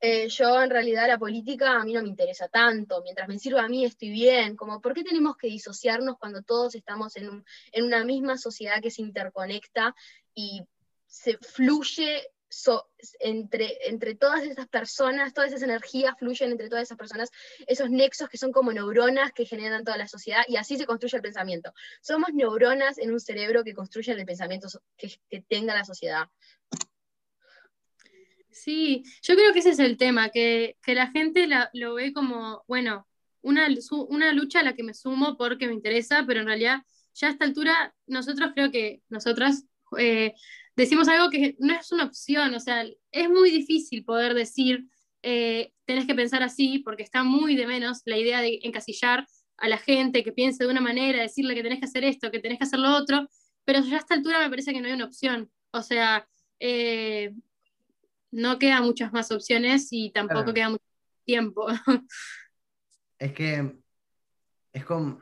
Eh, 0.00 0.28
yo 0.28 0.60
en 0.60 0.70
realidad 0.70 1.06
la 1.06 1.18
política 1.18 1.76
a 1.76 1.84
mí 1.84 1.92
no 1.92 2.02
me 2.02 2.08
interesa 2.08 2.48
tanto, 2.48 3.02
mientras 3.02 3.28
me 3.28 3.38
sirva 3.38 3.62
a 3.62 3.68
mí 3.68 3.84
estoy 3.84 4.10
bien, 4.10 4.56
como 4.56 4.80
¿por 4.80 4.94
qué 4.94 5.04
tenemos 5.04 5.36
que 5.36 5.46
disociarnos 5.46 6.18
cuando 6.18 6.42
todos 6.42 6.74
estamos 6.74 7.16
en, 7.16 7.44
en 7.70 7.84
una 7.84 8.04
misma 8.04 8.36
sociedad 8.36 8.82
que 8.82 8.90
se 8.90 9.02
interconecta 9.02 9.94
y 10.34 10.62
se 11.06 11.38
fluye 11.38 12.32
entre, 13.20 13.88
entre 13.88 14.14
todas 14.14 14.42
esas 14.42 14.68
personas, 14.68 15.32
todas 15.32 15.50
esas 15.50 15.62
energías 15.62 16.14
fluyen 16.18 16.50
entre 16.50 16.68
todas 16.68 16.84
esas 16.84 16.98
personas, 16.98 17.30
esos 17.66 17.90
nexos 17.90 18.28
que 18.28 18.38
son 18.38 18.52
como 18.52 18.72
neuronas 18.72 19.32
que 19.32 19.46
generan 19.46 19.84
toda 19.84 19.96
la 19.96 20.08
sociedad 20.08 20.42
y 20.48 20.56
así 20.56 20.76
se 20.76 20.86
construye 20.86 21.16
el 21.16 21.22
pensamiento. 21.22 21.72
Somos 22.00 22.30
neuronas 22.32 22.98
en 22.98 23.12
un 23.12 23.20
cerebro 23.20 23.64
que 23.64 23.74
construyen 23.74 24.18
el 24.18 24.26
pensamiento 24.26 24.68
que, 24.96 25.14
que 25.28 25.40
tenga 25.42 25.74
la 25.74 25.84
sociedad. 25.84 26.28
Sí, 28.52 29.02
yo 29.22 29.34
creo 29.34 29.52
que 29.52 29.60
ese 29.60 29.70
es 29.70 29.78
el 29.78 29.96
tema, 29.96 30.28
que, 30.28 30.76
que 30.82 30.94
la 30.94 31.10
gente 31.10 31.48
lo 31.72 31.94
ve 31.94 32.12
como, 32.12 32.62
bueno, 32.68 33.08
una, 33.40 33.66
una 34.08 34.32
lucha 34.32 34.60
a 34.60 34.62
la 34.62 34.74
que 34.74 34.82
me 34.82 34.92
sumo 34.94 35.36
porque 35.38 35.66
me 35.66 35.72
interesa, 35.74 36.24
pero 36.26 36.40
en 36.40 36.46
realidad 36.46 36.82
ya 37.14 37.28
a 37.28 37.30
esta 37.30 37.44
altura 37.46 37.94
nosotros 38.06 38.50
creo 38.54 38.70
que 38.70 39.02
nosotras 39.08 39.64
eh, 39.98 40.34
decimos 40.76 41.08
algo 41.08 41.30
que 41.30 41.56
no 41.60 41.72
es 41.74 41.90
una 41.92 42.04
opción, 42.04 42.54
o 42.54 42.60
sea, 42.60 42.84
es 43.10 43.28
muy 43.30 43.50
difícil 43.50 44.04
poder 44.04 44.34
decir, 44.34 44.84
eh, 45.22 45.72
tenés 45.86 46.06
que 46.06 46.14
pensar 46.14 46.42
así, 46.42 46.80
porque 46.80 47.02
está 47.02 47.24
muy 47.24 47.56
de 47.56 47.66
menos 47.66 48.02
la 48.04 48.18
idea 48.18 48.40
de 48.42 48.60
encasillar 48.62 49.26
a 49.56 49.68
la 49.68 49.78
gente 49.78 50.22
que 50.24 50.32
piense 50.32 50.64
de 50.64 50.70
una 50.70 50.80
manera, 50.82 51.22
decirle 51.22 51.54
que 51.54 51.62
tenés 51.62 51.78
que 51.78 51.86
hacer 51.86 52.04
esto, 52.04 52.30
que 52.30 52.40
tenés 52.40 52.58
que 52.58 52.64
hacer 52.64 52.80
lo 52.80 52.94
otro, 52.96 53.28
pero 53.64 53.80
ya 53.80 53.96
a 53.96 53.98
esta 54.00 54.14
altura 54.14 54.40
me 54.40 54.50
parece 54.50 54.72
que 54.74 54.80
no 54.80 54.88
hay 54.88 54.92
una 54.94 55.06
opción, 55.06 55.50
o 55.70 55.82
sea... 55.82 56.28
eh, 56.60 57.32
no 58.32 58.58
quedan 58.58 58.84
muchas 58.84 59.12
más 59.12 59.30
opciones 59.30 59.88
y 59.92 60.10
tampoco 60.10 60.42
Claro. 60.52 60.54
queda 60.54 60.68
mucho 60.70 60.84
tiempo. 61.24 61.66
es 63.18 63.32
que 63.32 63.76
es 64.72 64.84
como, 64.84 65.20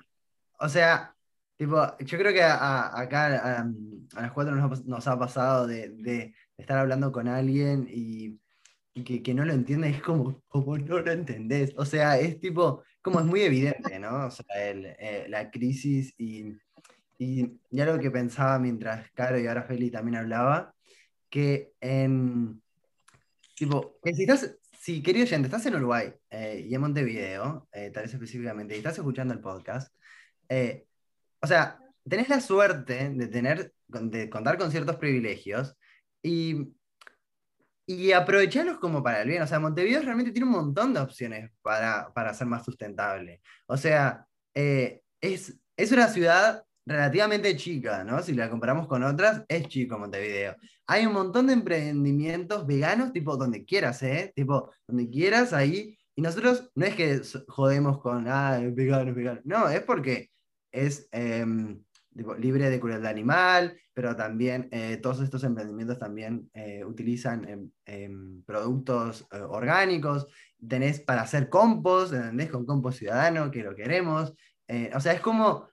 o 0.59 0.69
sea, 0.69 1.15
tipo, 1.57 1.77
yo 1.99 2.19
creo 2.19 2.33
que 2.33 2.43
a- 2.43 2.55
a- 2.57 3.01
acá 3.01 3.27
a, 3.61 3.61
a 4.17 4.23
las 4.23 4.33
cuatro 4.33 4.55
nos, 4.55 4.65
ha 4.65 4.69
pas- 4.75 4.85
nos 4.85 5.07
ha 5.09 5.19
pasado 5.19 5.67
de, 5.67 5.91
de 5.91 6.35
estar 6.57 6.79
hablando 6.79 7.11
con 7.13 7.29
alguien 7.29 7.87
y, 7.91 8.39
y 8.95 9.05
que, 9.05 9.23
que 9.23 9.35
no 9.35 9.45
lo 9.45 9.53
entiende, 9.53 9.89
es 9.91 10.03
como, 10.03 10.43
como 10.49 10.79
no 10.79 11.01
lo 11.01 11.11
entendés. 11.13 11.75
O 11.77 11.85
sea, 11.85 12.19
es 12.19 12.39
tipo, 12.41 12.83
como 13.03 13.21
es 13.21 13.27
muy 13.27 13.43
evidente, 13.43 13.99
¿no? 13.99 14.27
O 14.27 14.31
sea, 14.31 14.45
el, 14.71 14.87
eh, 14.99 15.27
la 15.29 15.51
crisis 15.51 16.15
y, 16.19 16.55
y, 17.19 17.61
y 17.71 17.81
algo 17.81 17.99
que 17.99 18.11
pensaba 18.11 18.59
mientras 18.59 19.11
Caro 19.13 19.39
y 19.39 19.47
ahora 19.47 19.65
Feli 19.65 19.91
también 19.91 20.17
hablaba, 20.17 20.75
que 21.29 21.73
en, 21.81 22.63
tipo, 23.61 23.99
que 24.03 24.15
si 24.79 25.03
querido 25.03 25.27
oyente, 25.27 25.49
estás 25.49 25.67
en 25.67 25.75
Uruguay 25.75 26.11
eh, 26.31 26.65
y 26.67 26.75
en 26.75 26.81
Montevideo, 26.81 27.69
eh, 27.73 27.91
tal 27.91 28.05
vez 28.05 28.15
específicamente, 28.15 28.75
y 28.75 28.79
estás 28.79 28.97
escuchando 28.97 29.35
el 29.35 29.41
podcast, 29.41 29.95
eh, 30.49 30.87
o 31.43 31.47
sea, 31.47 31.79
tenés 32.09 32.31
la 32.31 32.41
suerte 32.41 33.11
de 33.11 33.27
tener, 33.29 33.75
de 33.87 34.31
contar 34.31 34.57
con 34.57 34.71
ciertos 34.71 34.97
privilegios 34.97 35.77
y, 36.23 36.73
y 37.85 38.13
aprovecharlos 38.13 38.79
como 38.79 39.03
para 39.03 39.21
el 39.21 39.29
bien. 39.29 39.43
O 39.43 39.47
sea, 39.47 39.61
Montevideo 39.61 40.01
realmente 40.01 40.33
tiene 40.33 40.47
un 40.47 40.53
montón 40.53 40.95
de 40.95 41.01
opciones 41.01 41.51
para, 41.61 42.15
para 42.15 42.33
ser 42.33 42.47
más 42.47 42.65
sustentable. 42.65 43.43
O 43.67 43.77
sea, 43.77 44.27
es, 44.55 45.55
es 45.77 45.93
una 45.93 46.09
ciudad 46.09 46.65
relativamente 46.91 47.57
chica, 47.57 48.03
¿no? 48.03 48.21
Si 48.21 48.33
la 48.33 48.51
comparamos 48.51 48.89
con 48.89 49.05
otras, 49.05 49.45
es 49.49 49.69
chico 49.69 49.99
Montevideo. 49.99 50.57
Hay 50.87 51.07
un 51.07 51.13
montón 51.13 51.47
de 51.47 51.53
emprendimientos 51.53 52.67
veganos, 52.67 53.13
tipo 53.13 53.37
donde 53.37 53.65
quieras, 53.65 54.03
¿eh? 54.03 54.33
Tipo, 54.35 54.73
donde 54.89 55.09
quieras 55.09 55.53
ahí. 55.53 55.97
Y 56.17 56.23
nosotros 56.23 56.69
no 56.75 56.85
es 56.85 56.97
que 56.97 57.21
jodemos 57.47 58.01
con, 58.01 58.27
ah, 58.29 58.61
vegano, 58.73 59.15
vegano. 59.15 59.41
No, 59.45 59.69
es 59.69 59.83
porque 59.83 60.31
es 60.73 61.09
em, 61.13 61.81
tipo, 62.15 62.35
libre 62.35 62.69
de 62.69 62.81
crueldad 62.81 63.11
animal, 63.11 63.79
pero 63.95 64.17
también 64.17 64.69
eh, 64.73 64.97
todos 64.97 65.21
estos 65.21 65.45
emprendimientos 65.45 65.99
también 65.99 66.51
eh, 66.55 66.85
utilizan 66.85 67.49
em, 67.49 67.71
em, 67.87 68.43
productos 68.43 69.29
eh, 69.31 69.39
orgánicos, 69.39 70.27
tenés 70.69 70.99
para 71.01 71.23
hacer 71.23 71.49
compost, 71.49 72.15
¿entendés? 72.15 72.51
Con 72.51 72.67
compost 72.67 72.99
ciudadano, 72.99 73.51
que 73.51 73.63
lo 73.63 73.77
queremos. 73.77 74.35
Eh, 74.67 74.91
o 74.95 75.01
sea, 75.01 75.13
es 75.13 75.21
como, 75.21 75.69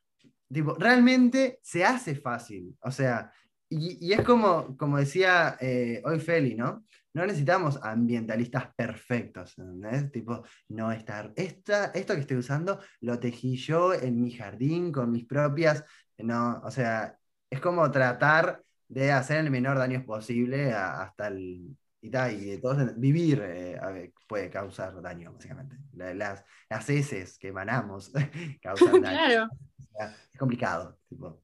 tipo, 0.52 0.76
realmente 0.76 1.60
se 1.62 1.84
hace 1.86 2.16
fácil. 2.16 2.76
O 2.82 2.92
sea, 2.92 3.32
y, 3.70 3.98
y 4.06 4.14
es 4.14 4.22
como, 4.22 4.78
como 4.78 4.98
decía 4.98 5.58
eh, 5.60 6.02
hoy 6.06 6.20
Feli, 6.20 6.56
¿no? 6.56 6.86
No 7.14 7.26
necesitamos 7.26 7.80
ambientalistas 7.82 8.74
perfectos, 8.76 9.58
¿entendés? 9.58 10.12
Tipo, 10.12 10.44
no 10.70 10.92
estar, 10.92 11.34
esta, 11.36 11.86
esto 11.88 12.14
que 12.14 12.22
estoy 12.22 12.38
usando 12.38 12.80
lo 13.02 13.20
tejí 13.20 13.56
yo 13.58 13.94
en 13.94 14.22
mi 14.22 14.32
jardín 14.32 14.92
con 14.92 15.12
mis 15.12 15.26
propias, 15.26 15.84
no, 16.20 16.62
o 16.64 16.72
sea, 16.72 17.18
es 17.50 17.60
como 17.60 17.90
tratar 17.92 18.62
de 18.88 19.12
hacer 19.12 19.40
el 19.40 19.52
menor 19.52 19.78
daño 19.78 20.04
posible 20.06 20.72
a- 20.74 21.02
hasta 21.04 21.28
el, 21.28 21.76
y, 22.02 22.10
ta, 22.12 22.32
y 22.32 22.46
de 22.46 22.58
todos, 22.60 22.78
vivir 23.00 23.42
eh, 23.44 24.12
puede 24.28 24.50
causar 24.50 25.02
daño, 25.02 25.34
básicamente. 25.34 25.76
La- 25.94 26.14
Las, 26.14 26.46
las 26.70 26.90
heces 26.90 27.38
que 27.38 27.50
emanamos 27.50 28.12
causan 28.62 29.02
daño. 29.02 29.18
Claro. 29.18 29.48
O 29.94 29.98
sea, 29.98 30.16
es 30.32 30.40
complicado, 30.40 31.00
tipo, 31.10 31.42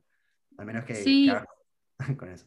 al 0.57 0.65
menos 0.65 0.85
que, 0.85 0.95
Sí. 0.95 1.31
que 1.99 2.15
con 2.17 2.29
eso. 2.29 2.45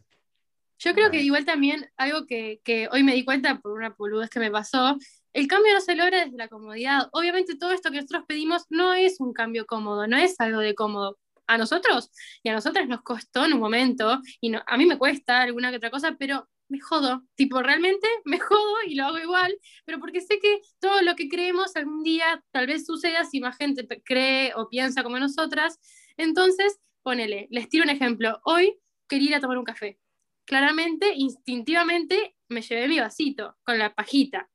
Yo 0.79 0.93
creo 0.93 1.09
que 1.09 1.21
igual 1.23 1.43
también 1.43 1.89
algo 1.97 2.27
que, 2.27 2.61
que 2.63 2.87
hoy 2.91 3.01
me 3.01 3.15
di 3.15 3.25
cuenta 3.25 3.59
por 3.59 3.71
una 3.71 3.89
boludez 3.97 4.29
que 4.29 4.39
me 4.39 4.51
pasó, 4.51 4.95
el 5.33 5.47
cambio 5.47 5.73
no 5.73 5.81
se 5.81 5.95
logra 5.95 6.23
desde 6.23 6.37
la 6.37 6.47
comodidad. 6.49 7.09
Obviamente 7.13 7.57
todo 7.57 7.71
esto 7.71 7.89
que 7.89 7.95
nosotros 7.97 8.25
pedimos 8.27 8.65
no 8.69 8.93
es 8.93 9.19
un 9.19 9.33
cambio 9.33 9.65
cómodo, 9.65 10.05
no 10.07 10.17
es 10.17 10.39
algo 10.39 10.59
de 10.59 10.75
cómodo. 10.75 11.17
A 11.47 11.57
nosotros 11.57 12.11
y 12.43 12.49
a 12.49 12.53
nosotras 12.53 12.87
nos 12.89 13.01
costó 13.01 13.45
en 13.45 13.53
un 13.53 13.59
momento, 13.61 14.21
y 14.41 14.49
no, 14.49 14.61
a 14.67 14.77
mí 14.77 14.85
me 14.85 14.97
cuesta 14.97 15.41
alguna 15.41 15.71
que 15.71 15.77
otra 15.77 15.89
cosa, 15.89 16.15
pero 16.19 16.47
me 16.69 16.79
jodo, 16.79 17.23
tipo, 17.35 17.61
realmente 17.61 18.07
me 18.25 18.39
jodo 18.39 18.75
y 18.85 18.95
lo 18.95 19.05
hago 19.05 19.17
igual, 19.19 19.57
pero 19.85 19.99
porque 19.99 20.21
sé 20.21 20.39
que 20.39 20.61
todo 20.79 21.01
lo 21.01 21.15
que 21.15 21.29
creemos 21.29 21.75
algún 21.75 22.03
día 22.03 22.43
tal 22.51 22.67
vez 22.67 22.85
suceda 22.85 23.23
si 23.25 23.39
más 23.39 23.57
gente 23.57 23.87
cree 24.03 24.53
o 24.55 24.69
piensa 24.69 25.03
como 25.03 25.19
nosotras. 25.19 25.79
Entonces, 26.17 26.79
ponele, 27.03 27.47
les 27.51 27.69
tiro 27.69 27.83
un 27.83 27.89
ejemplo. 27.89 28.39
Hoy 28.45 28.79
quería 29.07 29.29
ir 29.29 29.35
a 29.35 29.39
tomar 29.39 29.57
un 29.57 29.65
café 29.65 29.99
claramente, 30.45 31.13
instintivamente, 31.15 32.35
me 32.47 32.61
llevé 32.61 32.87
mi 32.87 32.99
vasito 32.99 33.57
con 33.63 33.77
la 33.77 33.93
pajita, 33.93 34.49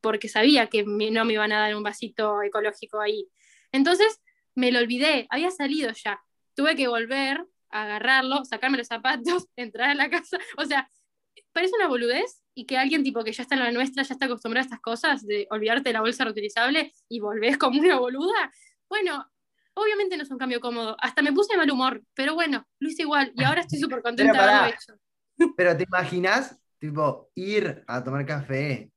porque 0.00 0.28
sabía 0.28 0.68
que 0.68 0.84
no 0.84 1.24
me 1.24 1.32
iban 1.32 1.50
a 1.50 1.58
dar 1.58 1.74
un 1.74 1.82
vasito 1.82 2.40
ecológico 2.42 3.00
ahí. 3.00 3.28
Entonces, 3.72 4.20
me 4.54 4.70
lo 4.70 4.78
olvidé, 4.78 5.26
había 5.30 5.50
salido 5.50 5.90
ya. 5.92 6.22
Tuve 6.54 6.76
que 6.76 6.86
volver 6.86 7.44
agarrarlo, 7.74 8.44
sacarme 8.44 8.78
los 8.78 8.86
zapatos, 8.86 9.48
entrar 9.56 9.90
a 9.90 9.94
la 9.94 10.08
casa. 10.08 10.38
O 10.56 10.64
sea, 10.64 10.88
parece 11.52 11.74
una 11.76 11.88
boludez 11.88 12.42
y 12.54 12.66
que 12.66 12.78
alguien 12.78 13.02
tipo 13.02 13.24
que 13.24 13.32
ya 13.32 13.42
está 13.42 13.54
en 13.54 13.62
la 13.62 13.72
nuestra, 13.72 14.02
ya 14.02 14.14
está 14.14 14.26
acostumbrado 14.26 14.62
a 14.62 14.66
estas 14.66 14.80
cosas, 14.80 15.26
de 15.26 15.46
olvidarte 15.50 15.88
de 15.88 15.92
la 15.92 16.00
bolsa 16.00 16.24
reutilizable 16.24 16.92
y 17.08 17.20
volvés 17.20 17.58
como 17.58 17.80
una 17.80 17.98
boluda. 17.98 18.52
Bueno, 18.88 19.28
obviamente 19.74 20.16
no 20.16 20.22
es 20.22 20.30
un 20.30 20.38
cambio 20.38 20.60
cómodo. 20.60 20.96
Hasta 21.00 21.22
me 21.22 21.32
puse 21.32 21.54
de 21.54 21.58
mal 21.58 21.70
humor, 21.70 22.02
pero 22.14 22.34
bueno, 22.34 22.66
lo 22.78 22.88
hice 22.88 23.02
igual 23.02 23.32
y 23.34 23.44
ahora 23.44 23.62
estoy 23.62 23.78
súper 23.78 24.02
contenta 24.02 24.32
de 24.32 24.38
haberlo 24.38 24.76
hecho. 24.76 25.54
Pero 25.56 25.76
te 25.76 25.84
imaginas, 25.84 26.60
tipo, 26.78 27.30
ir 27.34 27.82
a 27.88 28.04
tomar 28.04 28.24
café, 28.24 28.92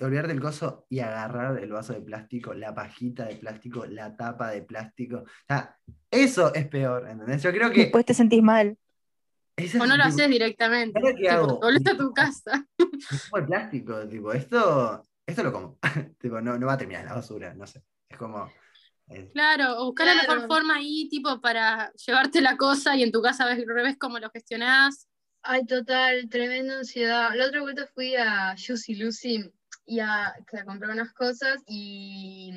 olvidarte 0.00 0.28
del 0.28 0.40
coso 0.40 0.86
y 0.88 1.00
agarrar 1.00 1.58
el 1.58 1.72
vaso 1.72 1.92
de 1.92 2.00
plástico, 2.00 2.54
la 2.54 2.74
pajita 2.74 3.24
de 3.26 3.36
plástico, 3.36 3.86
la 3.86 4.16
tapa 4.16 4.50
de 4.50 4.62
plástico. 4.62 5.18
O 5.18 5.46
sea, 5.48 5.76
eso 6.10 6.54
es 6.54 6.68
peor, 6.68 7.08
¿entendés? 7.08 7.42
Yo 7.42 7.50
creo 7.50 7.70
que. 7.70 7.82
Después 7.82 8.04
te 8.04 8.14
sentís 8.14 8.42
mal. 8.42 8.78
O 9.80 9.86
no 9.86 9.96
lo 9.96 10.04
tipo, 10.04 10.08
haces 10.08 10.28
directamente. 10.28 10.98
¿Ahora 10.98 11.14
qué 11.16 11.22
tipo, 11.22 11.32
hago? 11.46 11.60
volvés 11.60 11.86
a 11.86 11.96
tu 11.96 12.12
casa. 12.12 12.66
es 13.10 13.20
como 13.22 13.36
el 13.38 13.46
plástico, 13.46 14.08
tipo, 14.08 14.32
esto, 14.32 15.02
esto 15.26 15.42
lo 15.42 15.52
como. 15.52 15.78
tipo, 16.18 16.40
no, 16.40 16.58
no 16.58 16.66
va 16.66 16.74
a 16.74 16.78
terminar 16.78 17.02
en 17.02 17.08
la 17.08 17.14
basura, 17.14 17.54
no 17.54 17.66
sé. 17.66 17.82
Es 18.08 18.18
como. 18.18 18.50
eh, 19.10 19.30
Claro, 19.32 19.78
o 19.78 19.86
buscar 19.86 20.06
la 20.06 20.14
mejor 20.14 20.36
Claro. 20.38 20.48
forma 20.48 20.76
ahí, 20.76 21.08
tipo, 21.08 21.40
para 21.40 21.92
llevarte 21.92 22.40
la 22.40 22.56
cosa 22.56 22.96
y 22.96 23.02
en 23.02 23.12
tu 23.12 23.22
casa 23.22 23.46
ves, 23.46 23.64
ves 23.66 23.96
cómo 23.98 24.18
lo 24.18 24.30
gestionás. 24.30 25.06
Ay, 25.42 25.64
total, 25.66 26.28
tremenda 26.28 26.78
ansiedad. 26.78 27.30
La 27.34 27.46
otra 27.46 27.62
vuelta 27.62 27.86
fui 27.94 28.14
a 28.16 28.54
Juicy 28.56 28.94
Lucy 28.96 29.50
y 29.86 30.00
a, 30.00 30.26
a 30.28 30.64
comprar 30.66 30.90
unas 30.90 31.12
cosas 31.14 31.62
y, 31.66 32.52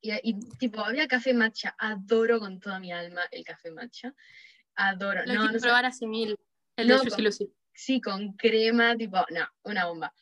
y, 0.00 0.12
y, 0.22 0.40
tipo, 0.58 0.80
había 0.80 1.06
café 1.06 1.32
matcha. 1.34 1.74
Adoro 1.78 2.40
con 2.40 2.58
toda 2.58 2.80
mi 2.80 2.92
alma 2.92 3.22
el 3.30 3.44
café 3.44 3.70
matcha. 3.70 4.12
Adoro. 4.76 5.20
Lo 5.26 5.34
No, 5.34 5.40
quiero 5.40 5.52
no 5.54 5.58
sé- 5.58 5.64
probar 5.66 5.86
hace 5.86 6.06
mil. 6.06 6.38
El 6.76 6.88
No, 6.88 6.94
de 6.94 7.00
Juicy 7.00 7.22
Lucy. 7.22 7.52
sí, 7.72 8.00
con 8.00 8.32
crema, 8.34 8.96
tipo, 8.96 9.18
no, 9.30 9.46
una 9.62 9.86
bomba. 9.86 10.12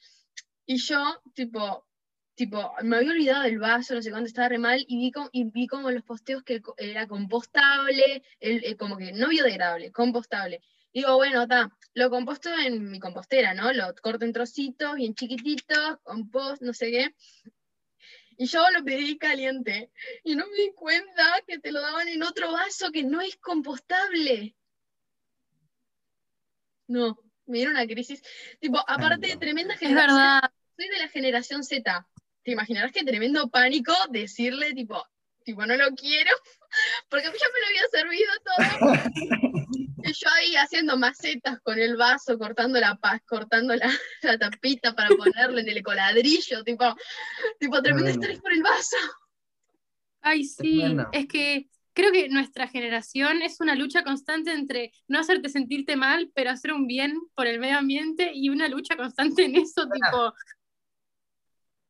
Y 0.67 0.77
yo, 0.77 1.21
tipo, 1.35 1.87
tipo, 2.35 2.73
me 2.83 2.97
había 2.97 3.12
olvidado 3.12 3.43
del 3.43 3.59
vaso, 3.59 3.95
no 3.95 4.03
sé 4.03 4.11
cuánto, 4.11 4.27
estaba 4.29 4.49
re 4.49 4.59
mal, 4.59 4.85
y 4.87 4.97
vi, 4.99 5.11
co- 5.12 5.29
y 5.33 5.45
vi 5.45 5.67
como 5.67 5.91
los 5.91 6.03
posteos 6.03 6.43
que 6.43 6.61
era 6.77 7.07
compostable, 7.07 8.23
el, 8.41 8.65
eh, 8.65 8.77
como 8.77 8.97
que 8.97 9.12
no 9.12 9.29
biodegradable, 9.29 9.93
compostable. 9.93 10.61
Digo, 10.95 11.17
bueno, 11.17 11.43
está, 11.43 11.71
lo 11.95 12.11
composto 12.11 12.51
en 12.67 12.91
mi 12.91 13.01
compostera, 13.01 13.55
¿no? 13.55 13.73
Lo 13.73 13.95
corto 14.03 14.25
en 14.27 14.33
trocitos, 14.35 14.95
bien 14.97 15.15
chiquititos, 15.15 15.99
compost, 16.03 16.61
no 16.62 16.75
sé 16.75 16.91
qué. 16.91 17.15
Y 18.37 18.47
yo 18.47 18.64
lo 18.71 18.85
pedí 18.85 19.18
caliente, 19.18 19.90
y 20.25 20.35
no 20.35 20.47
me 20.47 20.57
di 20.57 20.73
cuenta 20.75 21.40
que 21.47 21.59
te 21.59 21.73
lo 21.73 21.81
daban 21.81 22.09
en 22.09 22.23
otro 22.23 22.53
vaso 22.53 22.90
que 22.90 23.03
no 23.03 23.21
es 23.21 23.37
compostable. 23.37 24.55
No, 26.88 27.18
me 27.47 27.59
dieron 27.59 27.75
una 27.75 27.87
crisis. 27.87 28.23
Tipo, 28.61 28.79
aparte, 28.79 29.21
Pánico. 29.21 29.38
tremenda 29.38 29.75
Es 29.75 29.81
generación. 29.81 30.16
verdad. 30.16 30.53
Soy 30.77 30.88
de 30.88 30.99
la 30.99 31.09
generación 31.09 31.64
Z. 31.64 32.09
Te 32.42 32.51
imaginarás 32.51 32.92
que 32.92 33.05
tremendo 33.05 33.49
pánico 33.51 33.95
decirle, 34.11 34.73
tipo, 34.75 35.03
tipo, 35.45 35.64
no 35.64 35.77
lo 35.77 35.90
quiero, 35.95 36.31
porque 37.09 37.27
a 37.27 37.31
mí 37.31 37.38
ya 37.40 37.47
me 37.53 37.61
lo 37.61 37.66
había 37.66 37.88
servido 37.88 38.33
todo. 38.45 39.79
Y 40.05 40.12
yo 40.15 40.29
ahí 40.31 40.57
haciendo 40.57 40.97
macetas 40.97 41.61
con 41.61 41.79
el 41.79 41.97
vaso, 41.97 42.38
cortando 42.38 42.79
la 42.81 42.97
paz, 42.97 43.21
cortando 43.27 43.75
la, 43.75 43.87
la 44.23 44.38
tapita 44.38 44.95
para 44.95 45.09
ponerle 45.11 45.61
en 45.62 45.69
el 45.69 45.83
coladrillo, 45.83 46.65
tipo, 46.65 46.85
tipo 47.59 47.83
tremendo 47.83 48.11
estrés 48.11 48.41
por 48.41 48.53
el 48.53 48.62
vaso. 48.62 48.97
Ay, 50.21 50.45
sí. 50.45 50.83
Es 51.12 51.27
que 51.27 51.69
creo 51.95 52.12
que 52.12 52.29
nuestra 52.29 52.69
generación 52.69 53.43
es 53.43 53.61
una 53.61 53.75
lucha 53.75 54.03
constante 54.05 54.53
entre 54.53 54.93
no 55.09 55.19
hacerte 55.21 55.49
sentirte 55.49 55.97
mal, 55.97 56.31
pero 56.35 56.51
hacer 56.51 56.73
un 56.73 56.87
bien 56.87 57.15
por 57.35 57.47
el 57.47 57.59
medio 57.59 57.79
ambiente 57.79 58.31
y 58.33 58.49
una 58.49 58.69
lucha 58.69 58.97
constante 58.97 59.45
en 59.45 59.57
eso, 59.57 59.88
tipo, 59.88 60.33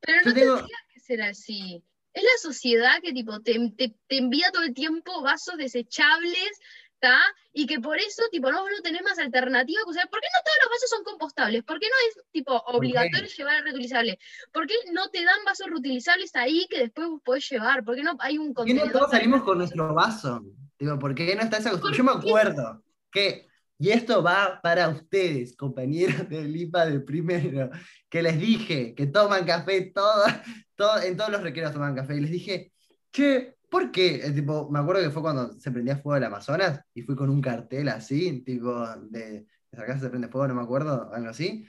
Pero 0.01 0.17
no 0.25 0.33
tengo- 0.33 0.55
tendría 0.57 0.77
que 0.93 0.99
ser 0.99 1.21
así. 1.21 1.83
Es 2.13 2.23
la 2.23 2.37
sociedad 2.41 3.01
que 3.01 3.11
tipo 3.11 3.39
te, 3.41 3.53
te- 3.75 3.95
te 4.07 4.17
envía 4.17 4.51
todo 4.51 4.63
el 4.63 4.73
tiempo 4.73 5.21
vasos 5.23 5.57
desechables, 5.57 6.59
¿tá? 7.03 7.19
Y 7.51 7.67
que 7.67 7.81
por 7.81 7.97
eso 7.99 8.23
tipo 8.31 8.49
no, 8.49 8.61
no 8.61 8.81
tenés 8.81 9.01
más 9.03 9.19
alternativa. 9.19 9.81
O 9.85 9.91
sea, 9.91 10.05
¿por 10.05 10.21
qué 10.21 10.27
no 10.33 10.41
todos 10.41 10.57
los 10.63 10.69
vasos 10.69 10.89
son 10.89 11.03
compostables? 11.03 11.61
¿Por 11.65 11.77
qué 11.77 11.87
no 11.87 11.95
es 12.07 12.31
tipo 12.31 12.55
obligatorio 12.67 13.27
llevar 13.27 13.57
el 13.57 13.63
reutilizable? 13.65 14.19
¿Por 14.53 14.67
qué 14.67 14.75
no 14.93 15.09
te 15.09 15.25
dan 15.25 15.43
vasos 15.45 15.67
reutilizables 15.67 16.33
ahí 16.37 16.65
que 16.69 16.79
después 16.79 17.09
vos 17.09 17.21
podés 17.21 17.49
llevar? 17.49 17.83
¿Por 17.83 17.95
qué 17.95 18.03
no 18.03 18.15
hay 18.19 18.37
un 18.37 18.53
¿Por 18.53 18.65
qué 18.65 18.73
no 18.73 18.89
todos 18.89 19.11
salimos 19.11 19.43
con 19.43 19.57
nuestro 19.57 19.93
vaso? 19.93 20.45
Digo, 20.79 20.97
¿por 20.97 21.13
qué 21.13 21.35
no 21.35 21.41
está 21.41 21.57
esa 21.57 21.71
costumbre? 21.71 21.97
Yo 21.97 22.03
me 22.05 22.11
acuerdo 22.13 22.81
que, 23.11 23.47
y 23.77 23.89
esto 23.89 24.23
va 24.23 24.61
para 24.63 24.87
ustedes, 24.87 25.57
compañeros 25.57 26.29
del 26.29 26.55
IPA 26.55 26.85
de 26.85 26.99
primero, 27.01 27.69
que 28.07 28.23
les 28.23 28.39
dije 28.39 28.95
que 28.95 29.07
toman 29.07 29.45
café 29.45 29.91
todo, 29.93 30.23
todo, 30.77 31.01
en 31.01 31.17
todos 31.17 31.31
los 31.31 31.43
recreos 31.43 31.73
toman 31.73 31.95
café, 31.95 32.15
y 32.15 32.21
les 32.21 32.31
dije, 32.31 32.71
che, 33.11 33.57
¿por 33.73 33.91
qué? 33.91 34.17
Eh, 34.23 34.31
tipo, 34.31 34.69
me 34.69 34.79
acuerdo 34.79 35.01
que 35.01 35.09
fue 35.09 35.23
cuando 35.23 35.51
se 35.59 35.71
prendía 35.71 35.97
fuego 35.97 36.17
el 36.17 36.23
Amazonas, 36.25 36.79
y 36.93 37.01
fui 37.01 37.15
con 37.15 37.31
un 37.31 37.41
cartel 37.41 37.89
así, 37.89 38.43
tipo, 38.43 38.87
de 39.09 39.47
esa 39.71 39.99
se 39.99 40.09
prende 40.09 40.27
fuego, 40.27 40.47
no 40.49 40.53
me 40.55 40.61
acuerdo, 40.61 41.11
algo 41.11 41.29
así. 41.29 41.65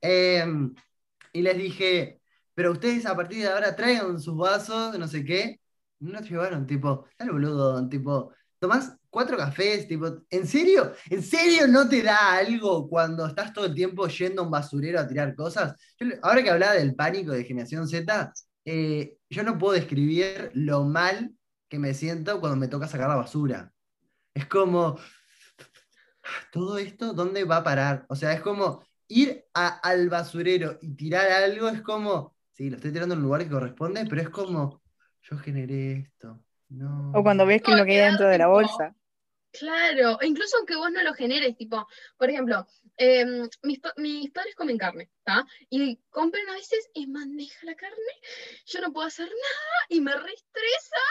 Em, 0.00 0.74
y 1.32 1.42
les 1.42 1.56
dije, 1.56 2.20
pero 2.54 2.72
ustedes 2.72 3.06
a 3.06 3.14
partir 3.14 3.42
de 3.42 3.48
ahora 3.48 3.76
traigan 3.76 4.20
sus 4.20 4.36
vasos, 4.36 4.98
no 4.98 5.06
sé 5.06 5.24
qué. 5.24 5.60
No 6.00 6.20
llevaron, 6.20 6.66
tipo, 6.66 7.06
dale 7.18 7.30
boludo, 7.30 7.88
tipo, 7.88 8.32
tomás 8.58 8.96
cuatro 9.08 9.36
cafés, 9.36 9.86
tipo, 9.86 10.06
¿en 10.30 10.46
serio? 10.48 10.92
¿En 11.08 11.22
serio 11.22 11.68
no 11.68 11.88
te 11.88 12.02
da 12.02 12.36
algo 12.36 12.88
cuando 12.88 13.26
estás 13.26 13.52
todo 13.52 13.66
el 13.66 13.74
tiempo 13.74 14.08
yendo 14.08 14.42
a 14.42 14.44
un 14.46 14.50
basurero 14.50 14.98
a 14.98 15.06
tirar 15.06 15.36
cosas? 15.36 15.74
Ahora 16.22 16.42
que 16.42 16.50
hablaba 16.50 16.74
del 16.74 16.96
pánico 16.96 17.30
de 17.32 17.44
Generación 17.44 17.86
Z, 17.86 18.32
eh, 18.64 19.18
yo 19.30 19.42
no 19.44 19.56
puedo 19.58 19.74
describir 19.74 20.50
lo 20.54 20.84
mal 20.84 21.32
que 21.68 21.78
me 21.78 21.94
siento 21.94 22.40
cuando 22.40 22.56
me 22.56 22.68
toca 22.68 22.88
sacar 22.88 23.08
la 23.08 23.16
basura. 23.16 23.72
Es 24.34 24.46
como, 24.46 24.98
todo 26.52 26.78
esto, 26.78 27.12
¿dónde 27.12 27.44
va 27.44 27.58
a 27.58 27.64
parar? 27.64 28.06
O 28.08 28.16
sea, 28.16 28.32
es 28.32 28.40
como 28.40 28.82
ir 29.08 29.44
a- 29.54 29.78
al 29.80 30.08
basurero 30.08 30.78
y 30.80 30.94
tirar 30.94 31.30
algo, 31.30 31.68
es 31.68 31.82
como, 31.82 32.34
sí, 32.52 32.70
lo 32.70 32.76
estoy 32.76 32.92
tirando 32.92 33.14
en 33.14 33.20
un 33.20 33.24
lugar 33.26 33.42
que 33.44 33.50
corresponde, 33.50 34.06
pero 34.08 34.22
es 34.22 34.30
como, 34.30 34.82
yo 35.22 35.38
generé 35.38 35.92
esto. 35.92 36.42
No. 36.68 37.12
O 37.14 37.22
cuando 37.22 37.46
ves 37.46 37.62
que 37.62 37.72
No, 37.72 37.78
lo 37.78 37.84
que 37.84 37.92
hay 37.92 38.08
dentro 38.10 38.28
de 38.28 38.38
la 38.38 38.46
bolsa. 38.48 38.94
Claro, 39.52 40.20
e 40.20 40.26
incluso 40.26 40.56
aunque 40.56 40.74
vos 40.74 40.90
no 40.90 41.02
lo 41.02 41.14
generes, 41.14 41.56
tipo, 41.56 41.86
por 42.16 42.28
ejemplo, 42.28 42.66
em, 42.96 43.48
mis, 43.62 43.80
mis 43.96 44.30
padres 44.30 44.54
comen 44.54 44.78
carne, 44.78 45.10
¿está? 45.18 45.44
Y 45.70 45.96
compran 46.10 46.48
a 46.48 46.54
veces 46.54 46.88
en 46.94 47.12
bandeja 47.12 47.66
la 47.66 47.74
carne, 47.74 47.96
yo 48.66 48.80
no 48.80 48.92
puedo 48.92 49.06
hacer 49.06 49.26
nada 49.26 49.86
y 49.88 50.00
me 50.00 50.12
reestresa, 50.12 51.02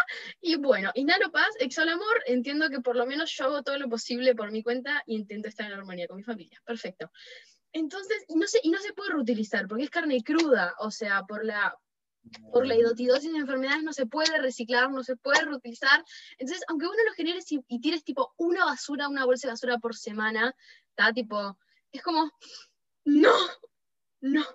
y 0.42 0.56
bueno, 0.56 0.92
Inhalo 0.96 1.32
Paz, 1.32 1.50
exhalo 1.60 1.92
amor, 1.92 2.24
entiendo 2.26 2.70
que 2.70 2.80
por 2.80 2.96
lo 2.96 3.06
menos 3.06 3.32
yo 3.32 3.46
hago 3.46 3.64
todo 3.64 3.78
lo 3.78 3.90
posible 3.90 4.36
por 4.36 4.52
mi 4.52 4.64
cuenta 4.64 5.04
y 5.06 5.16
intento 5.16 5.48
estar 5.48 5.66
en 5.66 5.74
armonía 5.74 6.08
con 6.08 6.18
mi 6.18 6.24
familia, 6.24 6.62
perfecto. 6.66 7.12
Entonces, 7.74 8.24
y 8.28 8.36
no 8.36 8.48
se, 8.48 8.60
y 8.62 8.70
no 8.70 8.80
se 8.80 8.94
puede 8.94 9.12
reutilizar, 9.12 9.68
porque 9.68 9.84
es 9.86 9.90
carne 9.90 10.24
cruda, 10.24 10.76
o 10.78 10.92
sea, 10.92 11.24
por 11.24 11.44
la, 11.44 11.76
por 12.52 12.68
la 12.68 12.76
idotidosis 12.76 13.32
de 13.34 13.40
enfermedades 13.40 13.84
no 13.84 13.94
se 13.94 14.06
puede 14.06 14.38
reciclar, 14.40 14.92
no 14.92 15.04
se 15.04 15.16
puede 15.16 15.44
reutilizar. 15.44 16.04
Entonces, 16.38 16.64
aunque 16.68 16.86
uno 16.86 17.04
lo 17.06 17.14
generes 17.14 17.52
y, 17.52 17.60
y 17.68 17.82
tires 17.82 18.04
tipo 18.04 18.34
una 18.38 18.66
basura, 18.66 19.10
una 19.10 19.26
bolsa 19.26 19.48
de 19.48 19.54
basura 19.54 19.80
por 19.80 19.96
semana, 19.96 20.56
está 20.90 21.12
tipo, 21.14 21.58
es 21.94 22.02
como, 22.04 22.32
no, 23.06 23.34
no. 24.22 24.46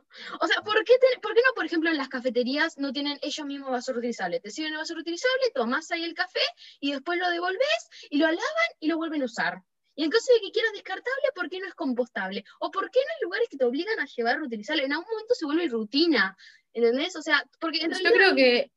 O 0.41 0.47
sea, 0.47 0.63
¿por 0.63 0.83
qué, 0.85 0.95
te- 0.99 1.21
por 1.21 1.35
qué 1.35 1.41
no, 1.47 1.53
por 1.55 1.65
ejemplo, 1.67 1.91
en 1.91 1.97
las 1.97 2.09
cafeterías 2.09 2.79
no 2.79 2.93
tienen 2.93 3.19
ellos 3.23 3.47
mismos 3.47 3.71
vaso 3.71 3.93
reutilizable? 3.93 4.41
Te 4.41 4.51
sirven 4.51 4.73
el 4.73 4.79
vaso 4.79 4.95
reutilizable, 4.95 5.51
tomás 5.55 5.91
ahí 5.91 6.05
el 6.05 6.15
café 6.15 6.41
y 6.81 6.93
después 6.93 7.19
lo 7.19 7.29
devolvés 7.31 7.89
y 8.11 8.19
lo 8.19 8.27
lavan 8.27 8.71
y 8.81 8.89
lo 8.89 8.97
vuelven 8.97 9.23
a 9.23 9.27
usar. 9.27 9.63
Y 9.95 10.05
en 10.05 10.11
caso 10.11 10.33
de 10.33 10.41
que 10.41 10.53
quieras 10.53 10.73
descartable, 10.73 11.29
¿por 11.35 11.51
qué 11.51 11.59
no 11.59 11.67
es 11.67 11.75
compostable? 11.75 12.45
¿O 12.61 12.71
por 12.71 12.89
qué 12.91 13.01
no 13.01 13.13
hay 13.17 13.23
lugares 13.23 13.49
que 13.51 13.57
te 13.57 13.65
obligan 13.65 13.99
a 13.99 14.07
llevar 14.07 14.39
reutilizable? 14.39 14.85
En 14.85 14.93
algún 14.93 15.09
momento 15.11 15.35
se 15.35 15.45
vuelve 15.45 15.67
rutina, 15.69 16.37
¿entendés? 16.73 17.17
O 17.17 17.23
sea, 17.23 17.45
porque 17.61 17.81
en 17.81 17.93
Yo 17.93 18.13
creo 18.13 18.35
que 18.37 18.71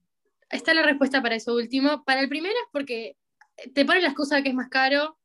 está 0.50 0.74
la 0.74 0.82
respuesta 0.82 1.22
para 1.22 1.36
eso 1.36 1.54
último. 1.54 2.04
Para 2.04 2.22
el 2.22 2.28
primero 2.28 2.56
es 2.56 2.68
porque 2.72 3.18
te 3.74 3.86
ponen 3.86 4.02
la 4.02 4.10
excusa 4.10 4.38
de 4.38 4.44
que 4.44 4.50
es 4.50 4.56
más 4.56 4.70
caro. 4.70 5.18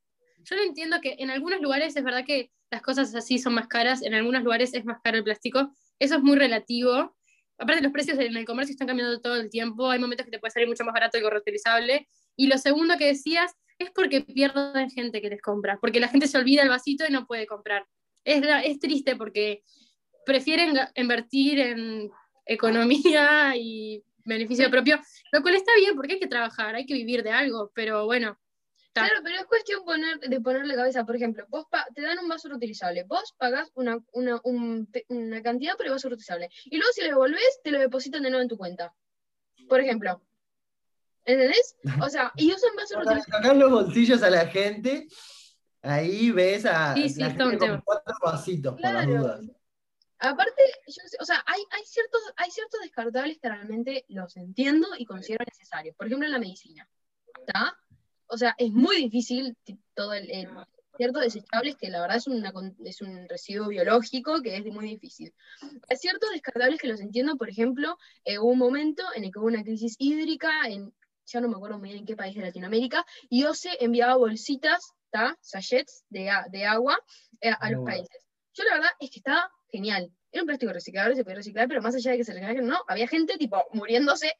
Yo 0.45 0.55
lo 0.57 0.63
entiendo 0.63 1.01
que 1.01 1.17
en 1.19 1.31
algunos 1.31 1.61
lugares 1.63 1.97
es 1.97 2.05
verdad 2.05 2.25
que 2.27 2.53
las 2.71 2.83
cosas 2.83 3.15
así 3.15 3.39
son 3.39 3.55
más 3.55 3.69
caras, 3.69 4.03
en 4.03 4.15
algunos 4.15 4.43
lugares 4.43 4.75
es 4.75 4.85
más 4.85 5.01
caro 5.03 5.19
el 5.19 5.25
plástico. 5.25 5.73
Eso 5.99 6.17
es 6.17 6.23
muy 6.23 6.37
relativo. 6.37 7.17
Aparte, 7.59 7.83
los 7.83 7.93
precios 7.93 8.19
en 8.19 8.37
el 8.37 8.45
comercio 8.45 8.73
están 8.73 8.89
cambiando 8.89 9.21
todo 9.21 9.37
el 9.37 9.51
tiempo. 9.51 9.91
Hay 9.91 9.99
momentos 9.99 10.25
que 10.25 10.31
te 10.31 10.39
puede 10.39 10.51
salir 10.51 10.69
mucho 10.69 10.85
más 10.85 10.93
barato 10.93 11.17
algo 11.17 11.31
reutilizable. 11.31 12.07
Y 12.37 12.49
lo 12.49 12.59
segundo 12.59 12.99
que 12.99 13.07
decías 13.07 13.53
es 13.79 13.91
porque 13.91 14.23
pierden 14.23 14.91
gente 14.91 15.21
que 15.21 15.31
les 15.31 15.41
compra, 15.41 15.79
porque 15.81 16.01
la 16.01 16.09
gente 16.09 16.27
se 16.27 16.39
olvida 16.39 16.63
el 16.63 16.69
vasito 16.69 17.05
y 17.09 17.13
no 17.13 17.27
puede 17.27 17.47
comprar. 17.47 17.87
Es, 18.25 18.43
es 18.65 18.79
triste 18.79 19.17
porque 19.17 19.63
prefieren 20.25 20.77
invertir 20.97 21.61
en 21.61 22.11
economía 22.45 23.55
y 23.57 24.03
beneficio 24.25 24.71
propio, 24.71 24.99
lo 25.33 25.41
cual 25.41 25.55
está 25.55 25.73
bien 25.77 25.95
porque 25.95 26.15
hay 26.15 26.21
que 26.21 26.27
trabajar, 26.27 26.75
hay 26.75 26.85
que 26.85 26.95
vivir 26.95 27.23
de 27.23 27.31
algo, 27.31 27.71
pero 27.75 28.05
bueno. 28.07 28.39
Claro, 29.05 29.21
pero 29.23 29.37
es 29.37 29.45
cuestión 29.47 29.85
poner, 29.85 30.19
de 30.21 30.41
ponerle 30.41 30.75
cabeza. 30.75 31.05
Por 31.05 31.17
ejemplo, 31.17 31.45
vos 31.49 31.67
pa- 31.71 31.87
te 31.95 32.03
dan 32.03 32.19
un 32.19 32.29
vaso 32.29 32.49
reutilizable, 32.49 33.05
vos 33.05 33.35
pagás 33.39 33.71
una, 33.75 33.99
una, 34.13 34.41
un 34.45 34.89
una 35.09 35.43
cantidad 35.43 35.77
por 35.77 35.87
el 35.87 35.93
vaso 35.93 36.09
reutilizable. 36.09 36.49
Y 36.65 36.77
luego 36.77 36.93
si 36.93 37.01
lo 37.03 37.09
devolvés, 37.09 37.61
te 37.63 37.71
lo 37.71 37.79
depositan 37.79 38.23
de 38.23 38.31
nuevo 38.31 38.43
en 38.43 38.49
tu 38.49 38.57
cuenta. 38.57 38.95
Por 39.69 39.81
ejemplo. 39.81 40.23
¿Entendés? 41.25 41.77
O 42.01 42.09
sea, 42.09 42.33
y 42.37 42.53
usan 42.53 42.77
vaso 42.77 42.95
Cuando 42.95 43.11
le 43.11 43.17
reutilizable. 43.17 43.49
tocas 43.49 43.59
los 43.59 43.71
bolsillos 43.71 44.23
a 44.23 44.31
la 44.31 44.47
gente, 44.47 45.09
ahí 45.83 46.31
ves 46.31 46.65
a 46.67 46.95
Sí, 46.95 47.09
sí, 47.09 47.21
la 47.21 47.31
gente 47.31 47.59
con 47.59 47.81
cuatro 47.83 48.15
vasitos, 48.23 48.73
por 48.75 48.81
las 48.83 48.93
Claro. 49.07 49.19
dudas. 49.23 49.41
Aparte, 50.19 50.63
yo 50.87 51.03
o 51.21 51.25
sea, 51.25 51.43
hay, 51.47 51.61
hay, 51.73 51.85
ciertos, 51.85 52.21
hay 52.37 52.51
ciertos 52.51 52.81
descartables 52.81 53.39
que 53.39 53.49
realmente 53.49 54.05
los 54.09 54.37
entiendo 54.37 54.89
y 54.97 55.05
considero 55.05 55.45
necesarios. 55.47 55.95
Por 55.97 56.07
ejemplo, 56.07 56.27
en 56.27 56.33
la 56.33 56.39
medicina. 56.39 56.89
¿Está? 57.47 57.77
O 58.29 58.37
sea, 58.39 58.55
es 58.59 58.73
muy 58.73 58.97
difícil 58.97 59.57
todo 59.95 60.13
el, 60.13 60.31
el- 60.31 60.49
ciertos 60.97 61.23
desechables 61.23 61.77
que 61.77 61.91
la 61.91 62.01
verdad 62.01 62.17
es, 62.17 62.27
una, 62.27 62.53
es 62.85 63.03
un 63.03 63.29
residuo 63.29 63.69
biológico 63.69 64.41
que 64.41 64.57
es 64.57 64.65
muy 64.65 64.89
difícil. 64.89 65.35
Hay 65.91 65.97
ciertos 65.99 66.31
descartables 66.31 66.81
que 66.81 66.89
los 66.89 67.01
entiendo, 67.01 67.37
por 67.37 67.51
ejemplo, 67.51 67.99
eh, 68.25 68.39
hubo 68.39 68.51
un 68.53 68.59
momento 68.59 69.03
en 69.15 69.25
el 69.25 69.31
que 69.31 69.39
hubo 69.39 69.47
una 69.49 69.63
crisis 69.63 69.97
hídrica 69.99 70.51
en, 70.69 70.95
ya 71.27 71.41
no 71.43 71.49
me 71.49 71.57
acuerdo 71.57 71.79
muy 71.79 71.89
bien 71.91 72.01
en 72.01 72.07
qué 72.07 72.17
país 72.17 72.35
de 72.35 72.41
Latinoamérica, 72.43 73.05
y 73.29 73.45
OCE 73.45 73.85
enviaba 73.85 74.17
bolsitas, 74.17 74.95
¿está? 75.05 75.37
sachets 75.43 76.05
de, 76.09 76.31
de 76.51 76.65
agua 76.65 76.99
eh, 77.43 77.51
a 77.51 77.71
los 77.71 77.85
países. 77.85 78.27
Yo 78.55 78.65
la 78.65 78.75
verdad 78.77 78.91
es 78.99 79.11
que 79.11 79.19
estaba 79.19 79.51
genial. 79.71 80.11
Era 80.33 80.43
un 80.45 80.47
plástico 80.47 80.73
reciclable, 80.73 81.15
se 81.15 81.25
podía 81.25 81.37
reciclar, 81.37 81.69
pero 81.69 81.83
más 81.83 81.95
allá 81.95 82.13
de 82.13 82.17
que 82.17 82.25
se 82.25 82.33
reciclara, 82.33 82.63
no, 82.63 82.79
había 82.89 83.07
gente 83.07 83.37
tipo 83.37 83.63
muriéndose 83.73 84.33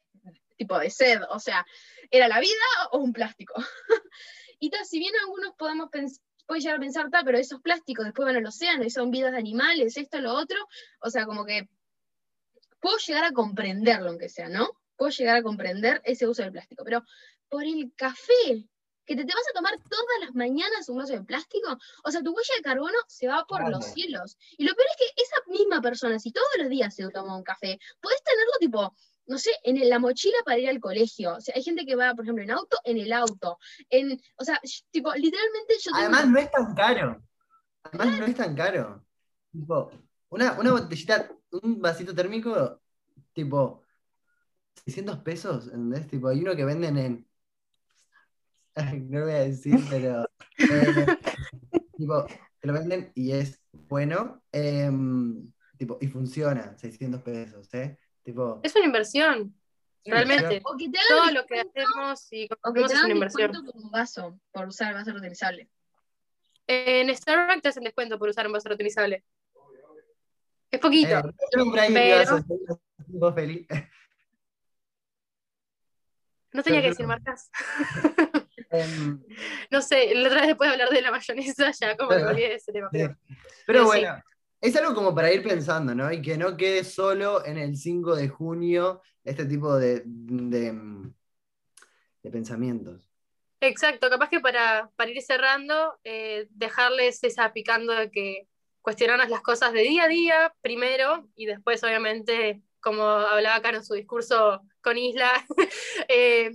tipo 0.57 0.77
de 0.79 0.89
sed, 0.89 1.21
o 1.29 1.39
sea, 1.39 1.65
era 2.11 2.27
la 2.27 2.39
vida 2.39 2.53
o 2.91 2.97
un 2.99 3.13
plástico. 3.13 3.53
y 4.59 4.69
tal, 4.69 4.85
si 4.85 4.99
bien 4.99 5.13
algunos 5.21 5.53
podemos 5.55 5.89
pens- 5.89 6.21
puede 6.45 6.61
llegar 6.61 6.77
a 6.77 6.79
pensar, 6.81 7.09
tal, 7.09 7.25
pero 7.25 7.37
esos 7.37 7.61
plásticos 7.61 8.05
después 8.05 8.25
van 8.25 8.37
al 8.37 8.45
océano 8.45 8.83
y 8.83 8.89
son 8.89 9.11
vidas 9.11 9.31
de 9.33 9.37
animales, 9.37 9.97
esto, 9.97 10.19
lo 10.19 10.33
otro, 10.33 10.57
o 11.01 11.09
sea, 11.09 11.25
como 11.25 11.45
que 11.45 11.69
puedo 12.79 12.97
llegar 12.97 13.25
a 13.25 13.31
comprenderlo, 13.31 14.09
aunque 14.09 14.29
sea, 14.29 14.49
¿no? 14.49 14.69
Puedo 14.95 15.11
llegar 15.11 15.37
a 15.37 15.43
comprender 15.43 16.01
ese 16.05 16.27
uso 16.27 16.41
del 16.41 16.51
plástico, 16.51 16.83
pero 16.83 17.03
por 17.49 17.63
el 17.63 17.91
café, 17.95 18.65
que 19.05 19.15
te, 19.15 19.23
te 19.23 19.33
vas 19.33 19.47
a 19.49 19.53
tomar 19.53 19.73
todas 19.89 20.19
las 20.21 20.35
mañanas 20.35 20.89
un 20.89 20.97
vaso 20.97 21.13
de 21.13 21.23
plástico, 21.23 21.77
o 22.03 22.11
sea, 22.11 22.21
tu 22.21 22.31
huella 22.33 22.55
de 22.57 22.63
carbono 22.63 22.97
se 23.07 23.27
va 23.27 23.45
por 23.45 23.69
los 23.69 23.85
cielos. 23.85 24.37
Y 24.57 24.65
lo 24.65 24.75
peor 24.75 24.87
es 24.89 24.97
que 24.97 25.21
esa 25.21 25.35
misma 25.47 25.81
persona, 25.81 26.19
si 26.19 26.31
todos 26.31 26.47
los 26.57 26.69
días 26.69 26.93
se 26.93 27.07
toma 27.09 27.37
un 27.37 27.43
café, 27.43 27.79
podés 28.01 28.21
tenerlo 28.23 28.51
tipo, 28.59 28.95
no 29.27 29.37
sé, 29.37 29.51
en 29.63 29.89
la 29.89 29.99
mochila 29.99 30.37
para 30.45 30.57
ir 30.57 30.69
al 30.69 30.79
colegio. 30.79 31.35
O 31.35 31.41
sea, 31.41 31.53
hay 31.55 31.63
gente 31.63 31.85
que 31.85 31.95
va, 31.95 32.13
por 32.13 32.25
ejemplo, 32.25 32.43
en 32.43 32.51
auto, 32.51 32.77
en 32.83 32.97
el 32.97 33.11
auto. 33.11 33.59
En, 33.89 34.19
o 34.37 34.43
sea, 34.43 34.59
tipo, 34.91 35.13
literalmente 35.13 35.75
Además, 35.93 36.27
no 36.29 36.39
es 36.39 36.51
tan 36.51 36.73
caro. 36.73 37.21
Además, 37.83 38.19
no 38.19 38.25
es 38.25 38.35
tan 38.35 38.55
caro. 38.55 39.05
Tipo, 39.51 39.91
una, 40.29 40.53
una 40.59 40.71
botellita, 40.71 41.29
un 41.51 41.81
vasito 41.81 42.15
térmico, 42.15 42.81
tipo, 43.33 43.83
600 44.85 45.19
pesos, 45.19 45.65
¿entendés? 45.65 46.07
Tipo, 46.07 46.29
hay 46.29 46.41
uno 46.41 46.55
que 46.55 46.65
venden 46.65 46.97
en. 46.97 47.27
No 49.09 49.19
lo 49.19 49.25
voy 49.25 49.33
a 49.33 49.39
decir, 49.39 49.79
pero. 49.89 50.23
eh, 50.57 51.17
tipo, 51.97 52.25
te 52.59 52.67
lo 52.67 52.73
venden 52.73 53.11
y 53.15 53.31
es 53.31 53.59
bueno. 53.71 54.43
em, 54.51 55.51
tipo, 55.77 55.97
y 55.99 56.07
funciona, 56.07 56.77
600 56.77 57.21
pesos, 57.21 57.73
¿eh? 57.73 57.97
Tipo, 58.27 58.59
Es 58.61 58.75
una 58.75 58.83
inversión, 58.83 59.55
realmente. 60.03 60.61
O 60.65 60.75
que 60.75 60.89
te 60.89 60.99
hagan 60.99 61.07
Todo 61.17 61.31
lo 61.31 61.45
que 61.45 61.61
hacemos 61.61 62.27
y 62.33 62.49
o 62.61 62.73
que 62.73 62.81
es 62.81 62.91
una 62.91 63.09
inversión. 63.09 63.51
descuento 63.53 63.71
por 63.71 63.81
un 63.81 63.89
vaso, 63.89 64.37
por 64.51 64.67
usar 64.67 64.89
el 64.89 64.95
vaso 64.95 65.11
reutilizable. 65.11 65.69
En 66.67 67.15
Starbucks 67.15 67.61
te 67.61 67.69
hacen 67.69 67.85
descuento 67.85 68.19
por 68.19 68.27
usar 68.27 68.45
un 68.45 68.51
vaso 68.51 68.67
reutilizable. 68.67 69.23
Es 70.69 70.79
poquito. 70.81 71.07
eh, 71.19 71.23
pero- 71.93 72.43
vaso, 73.13 73.33
feliz. 73.33 73.65
no 76.51 76.63
tenía 76.63 76.81
que 76.81 76.89
decir 76.89 77.07
marcas. 77.07 77.49
Em, 78.69 79.23
No 79.71 79.81
sé, 79.81 80.13
la 80.15 80.27
otra 80.27 80.41
vez 80.41 80.47
después 80.49 80.67
de 80.69 80.73
hablar 80.73 80.89
de 80.89 81.01
la 81.01 81.11
mayonesa, 81.11 81.71
ya 81.71 81.95
como 81.95 82.09
que 82.09 82.17
me 82.17 82.23
olvidé 82.25 82.49
de 82.49 82.55
ese 82.55 82.73
tema. 82.73 82.89
Pero- 82.91 83.15
Pero 83.65 83.91
sí. 83.93 84.01
Es 84.61 84.75
algo 84.75 84.93
como 84.95 85.13
para 85.13 85.31
ir 85.31 85.43
pensando, 85.43 85.93
¿no? 85.93 86.11
Y 86.11 86.21
que 86.21 86.37
no 86.37 86.57
quede 86.57 86.83
solo 86.83 87.45
en 87.45 87.57
el 87.57 87.77
5 87.77 88.15
de 88.15 88.29
junio 88.29 89.01
este 89.23 89.45
tipo 89.45 89.75
de, 89.75 90.03
de, 90.05 90.73
de 92.23 92.31
pensamientos. 92.31 93.09
Exacto, 93.59 94.09
capaz 94.09 94.29
que 94.29 94.39
para, 94.39 94.91
para 94.95 95.11
ir 95.11 95.21
cerrando, 95.21 95.97
eh, 96.03 96.47
dejarles 96.51 97.23
esa 97.23 97.53
picando 97.53 97.93
de 97.93 98.11
que 98.11 98.47
cuestionarnos 98.81 99.29
las 99.29 99.41
cosas 99.41 99.73
de 99.73 99.81
día 99.81 100.03
a 100.03 100.07
día 100.07 100.53
primero 100.61 101.27
y 101.35 101.47
después, 101.47 101.83
obviamente, 101.83 102.61
como 102.79 103.03
hablaba 103.03 103.61
Caro 103.61 103.77
en 103.77 103.83
su 103.83 103.95
discurso 103.95 104.61
con 104.81 104.97
Isla, 104.97 105.31
eh, 106.07 106.51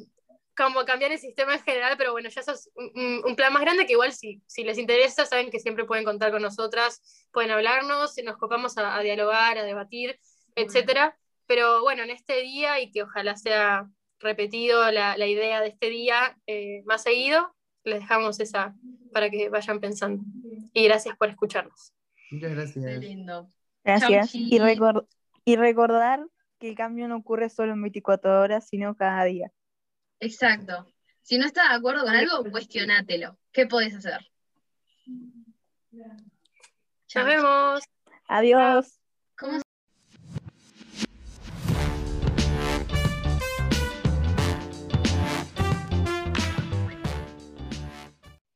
como 0.56 0.84
cambiar 0.84 1.12
el 1.12 1.18
sistema 1.18 1.54
en 1.54 1.62
general, 1.62 1.94
pero 1.96 2.12
bueno, 2.12 2.28
ya 2.28 2.40
eso 2.40 2.52
es 2.52 2.70
un, 2.74 3.22
un- 3.24 3.36
plan 3.36 3.52
más 3.52 3.62
grande 3.62 3.86
que 3.86 3.92
igual 3.92 4.12
si, 4.12 4.42
si 4.46 4.64
les 4.64 4.78
interesa, 4.78 5.24
saben 5.26 5.50
que 5.50 5.58
siempre 5.60 5.84
pueden 5.84 6.04
contar 6.04 6.30
con 6.30 6.42
nosotras, 6.42 7.26
pueden 7.32 7.50
hablarnos, 7.50 8.14
nos 8.24 8.36
copamos 8.36 8.76
a, 8.78 8.96
a 8.96 9.00
dialogar, 9.02 9.56
a 9.58 9.64
debatir, 9.64 10.18
etcétera. 10.54 11.16
Pero 11.46 11.82
bueno, 11.82 12.02
en 12.02 12.10
este 12.10 12.40
día 12.42 12.80
y 12.80 12.90
que 12.90 13.02
ojalá 13.02 13.36
sea 13.36 13.88
repetido 14.20 14.90
la, 14.92 15.16
la 15.16 15.26
idea 15.26 15.60
de 15.60 15.68
este 15.68 15.88
día 15.90 16.36
eh, 16.46 16.82
más 16.84 17.02
seguido, 17.02 17.54
les 17.84 18.00
dejamos 18.00 18.38
esa 18.38 18.74
para 19.12 19.28
que 19.30 19.48
vayan 19.48 19.80
pensando. 19.80 20.22
Y 20.72 20.84
gracias 20.84 21.16
por 21.16 21.28
escucharnos. 21.28 21.92
Muchas 22.30 22.50
Qué 22.50 22.54
gracias. 22.54 22.98
lindo. 23.00 23.50
Gracias. 23.84 24.34
Y, 24.34 24.58
recor- 24.58 25.06
y 25.44 25.56
recordar 25.56 26.24
que 26.60 26.68
el 26.68 26.76
cambio 26.76 27.08
no 27.08 27.16
ocurre 27.16 27.48
solo 27.48 27.72
en 27.72 27.82
24 27.82 28.40
horas, 28.40 28.68
sino 28.68 28.94
cada 28.96 29.24
día. 29.24 29.50
Exacto. 30.22 30.86
Si 31.20 31.36
no 31.36 31.46
estás 31.46 31.70
de 31.70 31.74
acuerdo 31.74 32.04
con 32.04 32.14
algo, 32.14 32.48
cuestionátelo. 32.48 33.36
¿Qué 33.50 33.66
podés 33.66 33.96
hacer? 33.96 34.20
Nos 37.14 37.26
vemos. 37.26 37.82
Adiós. 38.28 39.01